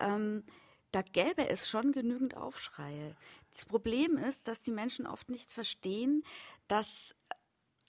[0.00, 0.44] ähm,
[0.92, 3.14] da gäbe es schon genügend Aufschreie.
[3.52, 6.22] Das Problem ist, dass die Menschen oft nicht verstehen,
[6.66, 7.14] dass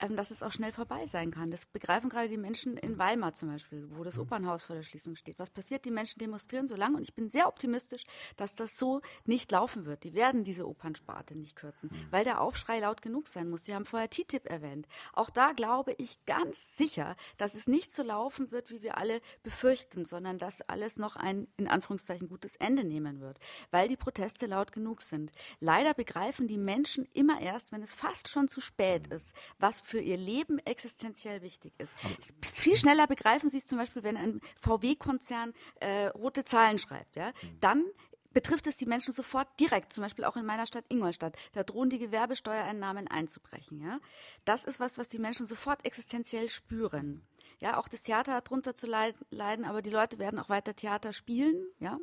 [0.08, 1.50] dass es auch schnell vorbei sein kann.
[1.50, 4.22] Das begreifen gerade die Menschen in Weimar zum Beispiel, wo das mhm.
[4.22, 5.38] Opernhaus vor der Schließung steht.
[5.38, 5.84] Was passiert?
[5.84, 8.04] Die Menschen demonstrieren so lange und ich bin sehr optimistisch,
[8.36, 10.04] dass das so nicht laufen wird.
[10.04, 12.06] Die werden diese Opernsparte nicht kürzen, mhm.
[12.10, 13.64] weil der Aufschrei laut genug sein muss.
[13.64, 14.86] Sie haben vorher TTIP erwähnt.
[15.12, 19.20] Auch da glaube ich ganz sicher, dass es nicht so laufen wird, wie wir alle
[19.42, 23.38] befürchten, sondern dass alles noch ein in Anführungszeichen gutes Ende nehmen wird,
[23.70, 25.30] weil die Proteste laut genug sind.
[25.58, 29.16] Leider begreifen die Menschen immer erst, wenn es fast schon zu spät mhm.
[29.16, 31.96] ist, was für ihr Leben existenziell wichtig ist.
[32.42, 37.16] Viel schneller begreifen Sie es zum Beispiel, wenn ein VW-Konzern äh, rote Zahlen schreibt.
[37.16, 37.30] Ja?
[37.42, 37.60] Mhm.
[37.60, 37.84] Dann
[38.32, 41.34] betrifft es die Menschen sofort direkt, zum Beispiel auch in meiner Stadt Ingolstadt.
[41.52, 43.80] Da drohen die Gewerbesteuereinnahmen einzubrechen.
[43.80, 43.98] Ja?
[44.44, 47.26] Das ist was, was die Menschen sofort existenziell spüren.
[47.58, 51.12] Ja, auch das Theater hat darunter zu leiden, aber die Leute werden auch weiter Theater
[51.12, 51.66] spielen.
[51.80, 51.98] Ja?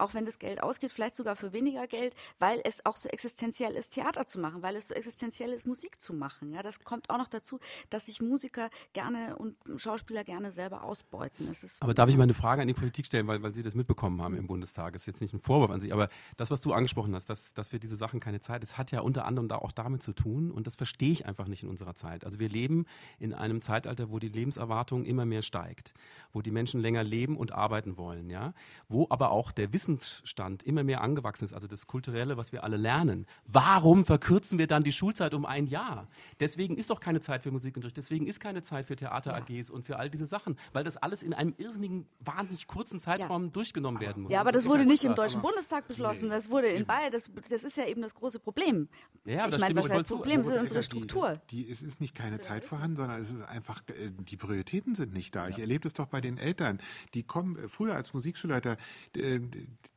[0.00, 3.74] Auch wenn das Geld ausgeht, vielleicht sogar für weniger Geld, weil es auch so existenziell
[3.74, 6.52] ist, Theater zu machen, weil es so existenziell ist, Musik zu machen.
[6.52, 11.50] Ja, das kommt auch noch dazu, dass sich Musiker gerne und Schauspieler gerne selber ausbeuten.
[11.80, 14.22] aber darf ich mal eine Frage an die Politik stellen, weil, weil Sie das mitbekommen
[14.22, 14.92] haben im Bundestag?
[14.92, 17.54] Das ist jetzt nicht ein Vorwurf an Sie, aber das, was du angesprochen hast, dass,
[17.54, 20.12] dass wir diese Sachen keine Zeit, das hat ja unter anderem da auch damit zu
[20.12, 22.24] tun und das verstehe ich einfach nicht in unserer Zeit.
[22.24, 22.86] Also wir leben
[23.18, 25.94] in einem Zeitalter, wo die Lebenserwartung immer mehr steigt,
[26.32, 28.54] wo die Menschen länger leben und arbeiten wollen, ja,
[28.88, 32.64] wo aber auch der Wissen Wissensstand immer mehr angewachsen ist, also das Kulturelle, was wir
[32.64, 36.08] alle lernen, warum verkürzen wir dann die Schulzeit um ein Jahr?
[36.38, 39.74] Deswegen ist doch keine Zeit für Musikunterricht, deswegen ist keine Zeit für Theater-AGs ja.
[39.74, 43.50] und für all diese Sachen, weil das alles in einem irrsinnigen, wahnsinnig kurzen Zeitraum ja.
[43.50, 44.32] durchgenommen werden muss.
[44.32, 46.34] Ja, aber das, das wurde nicht im Deutschen Bundestag beschlossen, nee.
[46.34, 48.88] das wurde in Bayern, das, das ist ja eben das große Problem.
[49.24, 50.42] Ja, ich das meine, was heißt Problem?
[50.42, 51.40] Das ist unsere Struktur.
[51.50, 54.94] Die, die, es ist nicht keine Zeit vorhanden, sondern es ist einfach, äh, die Prioritäten
[54.94, 55.48] sind nicht da.
[55.48, 56.80] Ich erlebe das doch bei den Eltern,
[57.14, 58.76] die kommen äh, früher als Musikschulleiter,
[59.16, 59.40] äh,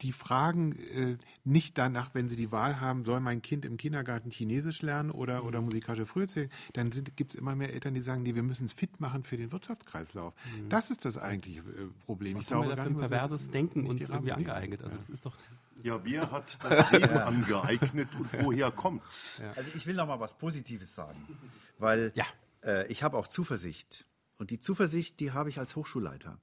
[0.01, 4.29] die fragen äh, nicht danach, wenn sie die Wahl haben, soll mein Kind im Kindergarten
[4.31, 5.65] Chinesisch lernen oder, oder mhm.
[5.65, 8.99] musikalische Früherziehung, dann gibt es immer mehr Eltern, die sagen, nee, wir müssen es fit
[8.99, 10.33] machen für den Wirtschaftskreislauf.
[10.57, 10.69] Mhm.
[10.69, 12.35] Das ist das eigentliche äh, Problem.
[12.35, 14.83] Was ich glaube, wir da für ein perverses Denken uns irgendwie angeeignet.
[14.83, 15.35] Also das ist doch
[15.81, 19.39] ja, wer hat das Leben angeeignet und woher kommt's?
[19.41, 19.51] Ja.
[19.53, 21.25] Also ich will noch mal was Positives sagen,
[21.77, 22.25] weil ja.
[22.63, 24.05] äh, ich habe auch Zuversicht
[24.37, 26.39] und die Zuversicht, die habe ich als Hochschulleiter,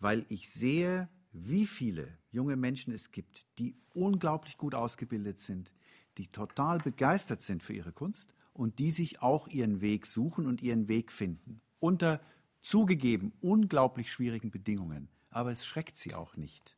[0.00, 5.72] weil ich sehe, wie viele junge Menschen es gibt, die unglaublich gut ausgebildet sind,
[6.18, 10.62] die total begeistert sind für ihre Kunst und die sich auch ihren Weg suchen und
[10.62, 11.60] ihren Weg finden.
[11.80, 12.20] Unter
[12.60, 15.08] zugegeben unglaublich schwierigen Bedingungen.
[15.30, 16.76] Aber es schreckt sie auch nicht.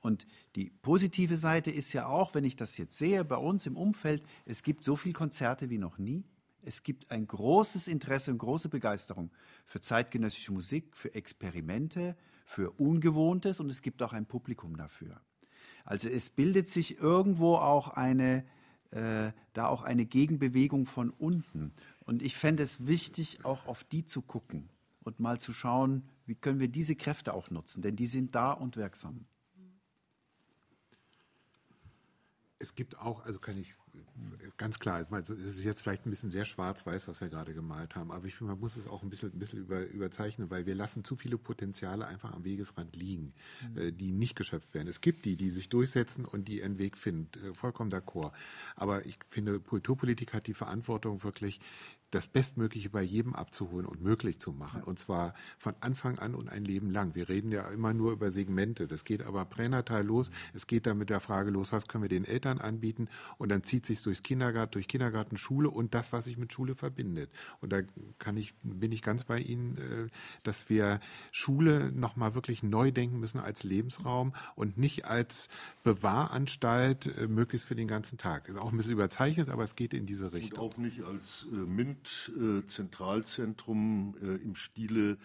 [0.00, 0.26] Und
[0.56, 4.24] die positive Seite ist ja auch, wenn ich das jetzt sehe, bei uns im Umfeld,
[4.44, 6.24] es gibt so viele Konzerte wie noch nie.
[6.64, 9.30] Es gibt ein großes Interesse und große Begeisterung
[9.64, 12.16] für zeitgenössische Musik, für Experimente,
[12.52, 15.20] für Ungewohntes und es gibt auch ein Publikum dafür.
[15.84, 18.44] Also es bildet sich irgendwo auch eine,
[18.90, 21.72] äh, da auch eine Gegenbewegung von unten.
[22.00, 24.68] Und ich fände es wichtig, auch auf die zu gucken
[25.02, 28.52] und mal zu schauen, wie können wir diese Kräfte auch nutzen, denn die sind da
[28.52, 29.24] und wirksam.
[32.58, 33.74] Es gibt auch, also kann ich
[34.56, 38.12] ganz klar, es ist jetzt vielleicht ein bisschen sehr schwarz-weiß, was wir gerade gemalt haben,
[38.12, 40.74] aber ich finde, man muss es auch ein bisschen, ein bisschen über, überzeichnen, weil wir
[40.74, 43.32] lassen zu viele Potenziale einfach am Wegesrand liegen,
[43.72, 43.78] mhm.
[43.78, 44.88] Äh, die nicht geschöpft werden.
[44.88, 48.32] Es gibt die, die sich durchsetzen und die ihren Weg finden, äh, vollkommen d'accord.
[48.76, 51.60] Aber ich finde, Kulturpolitik hat die Verantwortung wirklich,
[52.12, 54.82] das Bestmögliche bei jedem abzuholen und möglich zu machen.
[54.82, 57.14] Und zwar von Anfang an und ein Leben lang.
[57.14, 58.86] Wir reden ja immer nur über Segmente.
[58.86, 60.30] Das geht aber pränatal los.
[60.52, 63.08] Es geht dann mit der Frage los, was können wir den Eltern anbieten?
[63.38, 66.74] Und dann zieht sich durchs Kindergarten, durch Kindergarten, Schule und das, was sich mit Schule
[66.74, 67.30] verbindet.
[67.60, 67.80] Und da
[68.18, 70.08] kann ich, bin ich ganz bei Ihnen, äh,
[70.42, 71.00] dass wir
[71.30, 75.48] Schule nochmal wirklich neu denken müssen als Lebensraum und nicht als
[75.82, 78.50] Bewahranstalt, äh, möglichst für den ganzen Tag.
[78.50, 80.58] Ist auch ein bisschen überzeichnet, aber es geht in diese Richtung.
[80.58, 81.46] Und auch nicht als
[82.02, 85.18] äh, MINT-Zentralzentrum äh, im Stile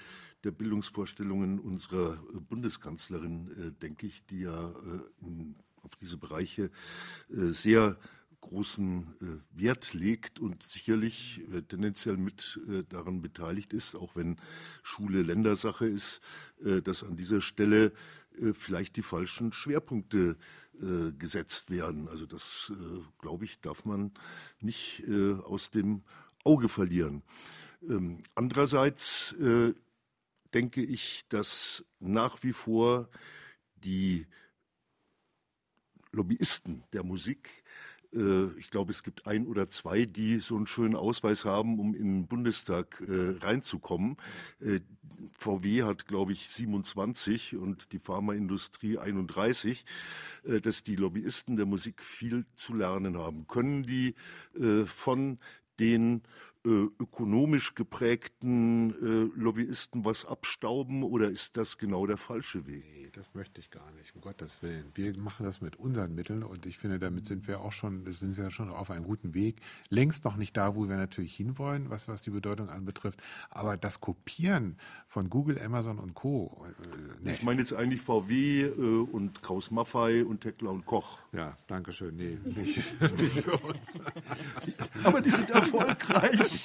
[0.43, 4.73] der Bildungsvorstellungen unserer äh, Bundeskanzlerin, äh, denke ich, die ja
[5.21, 6.69] in, auf diese Bereiche
[7.29, 7.97] sehr
[8.41, 12.59] großen Wert legt und sicherlich tendenziell mit
[12.89, 14.35] daran beteiligt ist, auch wenn
[14.83, 16.21] Schule Ländersache ist,
[16.59, 17.93] dass an dieser Stelle
[18.53, 20.35] vielleicht die falschen Schwerpunkte
[20.79, 22.07] äh, gesetzt werden.
[22.07, 24.11] Also das, äh, glaube ich, darf man
[24.61, 26.03] nicht äh, aus dem
[26.43, 27.23] Auge verlieren.
[27.87, 29.73] Ähm, andererseits äh,
[30.53, 33.09] denke ich, dass nach wie vor
[33.75, 34.27] die
[36.11, 37.63] Lobbyisten der Musik
[38.13, 41.93] äh, ich glaube, es gibt ein oder zwei, die so einen schönen Ausweis haben, um
[41.95, 44.17] in den Bundestag äh, reinzukommen.
[44.59, 44.79] Äh,
[45.37, 49.85] VW hat, glaube ich, 27 und die Pharmaindustrie 31,
[50.43, 53.47] äh, dass die Lobbyisten der Musik viel zu lernen haben.
[53.47, 54.15] Können die
[54.59, 55.39] äh, von
[55.79, 56.21] den
[56.99, 62.83] ökonomisch geprägten äh, Lobbyisten was abstauben oder ist das genau der falsche Weg?
[62.93, 64.91] Nee, das möchte ich gar nicht, um Gottes Willen.
[64.93, 68.37] Wir machen das mit unseren Mitteln und ich finde, damit sind wir auch schon, sind
[68.37, 69.61] wir schon auf einem guten Weg.
[69.89, 73.21] Längst noch nicht da, wo wir natürlich hinwollen, was, was die Bedeutung anbetrifft.
[73.49, 76.65] Aber das Kopieren von Google, Amazon und Co.
[76.67, 77.33] Äh, nee.
[77.33, 81.19] Ich meine jetzt eigentlich VW äh, und Kraus Maffei und Tekla und Koch.
[81.31, 82.15] Ja, danke schön.
[82.15, 83.93] Nee, nicht, nicht für uns.
[85.03, 86.56] Aber die sind erfolgreich.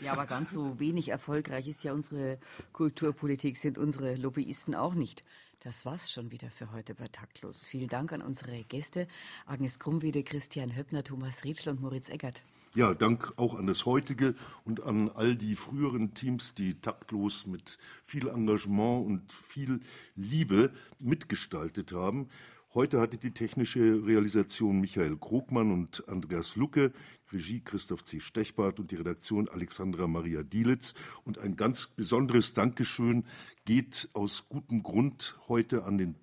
[0.00, 2.38] Ja, aber ganz so wenig erfolgreich ist ja unsere
[2.72, 5.24] Kulturpolitik, sind unsere Lobbyisten auch nicht.
[5.60, 7.64] Das war's schon wieder für heute bei Taktlos.
[7.64, 9.08] Vielen Dank an unsere Gäste,
[9.46, 12.42] Agnes Krummwede, Christian Höppner, Thomas Rietschl und Moritz Eggert.
[12.74, 17.78] Ja, Dank auch an das heutige und an all die früheren Teams, die taktlos mit
[18.02, 19.80] viel Engagement und viel
[20.16, 22.28] Liebe mitgestaltet haben.
[22.74, 26.92] Heute hatte die technische Realisation Michael Krogmann und Andreas Lucke,
[27.32, 28.18] Regie Christoph C.
[28.18, 30.94] Stechbart und die Redaktion Alexandra Maria Dielitz.
[31.22, 33.26] Und ein ganz besonderes Dankeschön
[33.64, 36.16] geht aus gutem Grund heute an den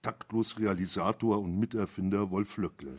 [0.00, 2.96] taktlos Realisator und Miterfinder Wolf Löckle.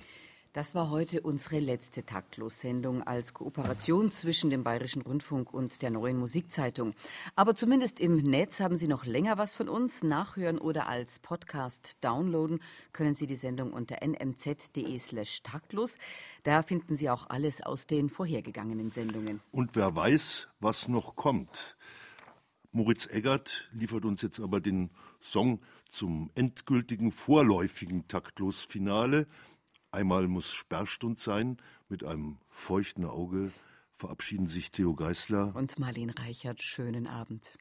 [0.54, 6.18] Das war heute unsere letzte Taktlos-Sendung als Kooperation zwischen dem Bayerischen Rundfunk und der Neuen
[6.18, 6.94] Musikzeitung.
[7.38, 10.04] Aber zumindest im Netz haben Sie noch länger was von uns.
[10.04, 12.60] Nachhören oder als Podcast downloaden
[12.92, 15.98] können Sie die Sendung unter nmz.de slash taktlos.
[16.44, 19.40] Da finden Sie auch alles aus den vorhergegangenen Sendungen.
[19.54, 21.78] Und wer weiß, was noch kommt.
[22.74, 24.92] Moritz Eggert liefert uns jetzt aber den
[25.22, 29.28] Song zum endgültigen vorläufigen Taktlos-Finale.
[29.94, 31.58] Einmal muss Sperrstund sein.
[31.90, 33.52] Mit einem feuchten Auge
[33.92, 36.62] verabschieden sich Theo Geißler und Marlene Reichert.
[36.62, 37.58] Schönen Abend.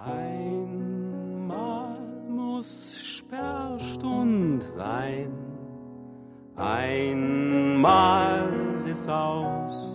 [0.00, 5.32] Einmal muss Sperrstund sein,
[6.56, 8.52] einmal
[8.88, 9.94] ist aus.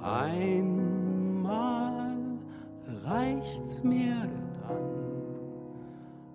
[0.00, 0.79] Ein
[3.30, 4.28] reicht's mir
[4.66, 4.90] dann.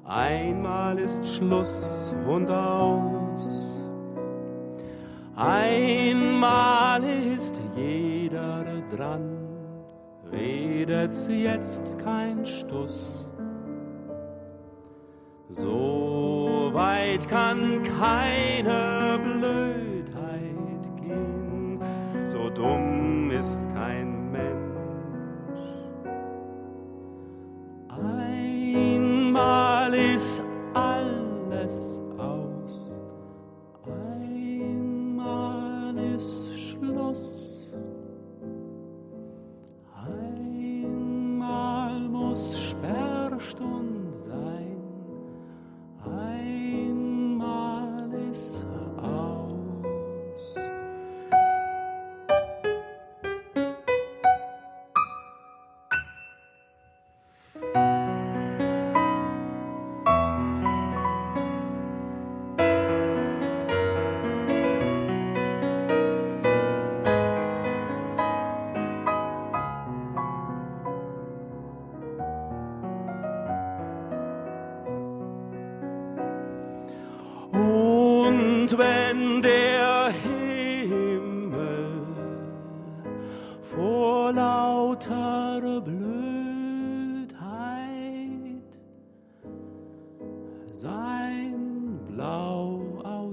[0.06, 3.91] Einmal ist Schluss und aus.
[5.36, 8.64] Einmal ist jeder
[8.96, 9.38] dran,
[10.32, 13.30] redet's jetzt kein Stuss.
[15.50, 21.80] So weit kann keine Blödheit gehen,
[22.26, 24.05] so dumm ist kein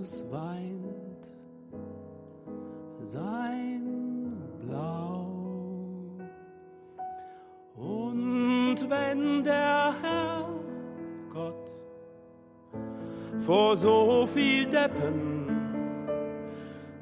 [0.03, 1.31] Blau ausweint,
[3.05, 5.29] sein Blau.
[7.77, 10.49] Und wenn der Herr
[11.33, 11.69] Gott
[13.39, 15.49] vor so viel Deppen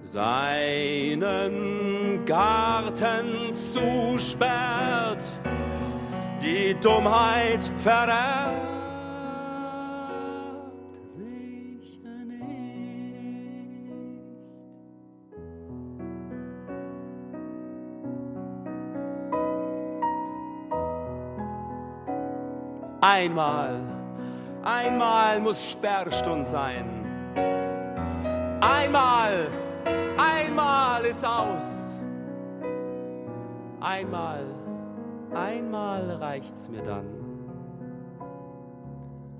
[0.02, 1.54] seinen
[2.26, 5.24] Garten zusperrt,
[6.42, 8.69] die Dummheit vererbt
[23.12, 23.80] Einmal,
[24.62, 26.86] einmal muss Sperrstund sein.
[28.60, 29.48] Einmal,
[30.16, 31.96] einmal ist aus.
[33.80, 34.44] Einmal,
[35.34, 37.06] einmal reicht's mir dann.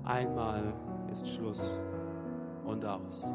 [0.03, 0.73] Einmal
[1.09, 1.79] ist Schluss
[2.65, 3.25] und aus.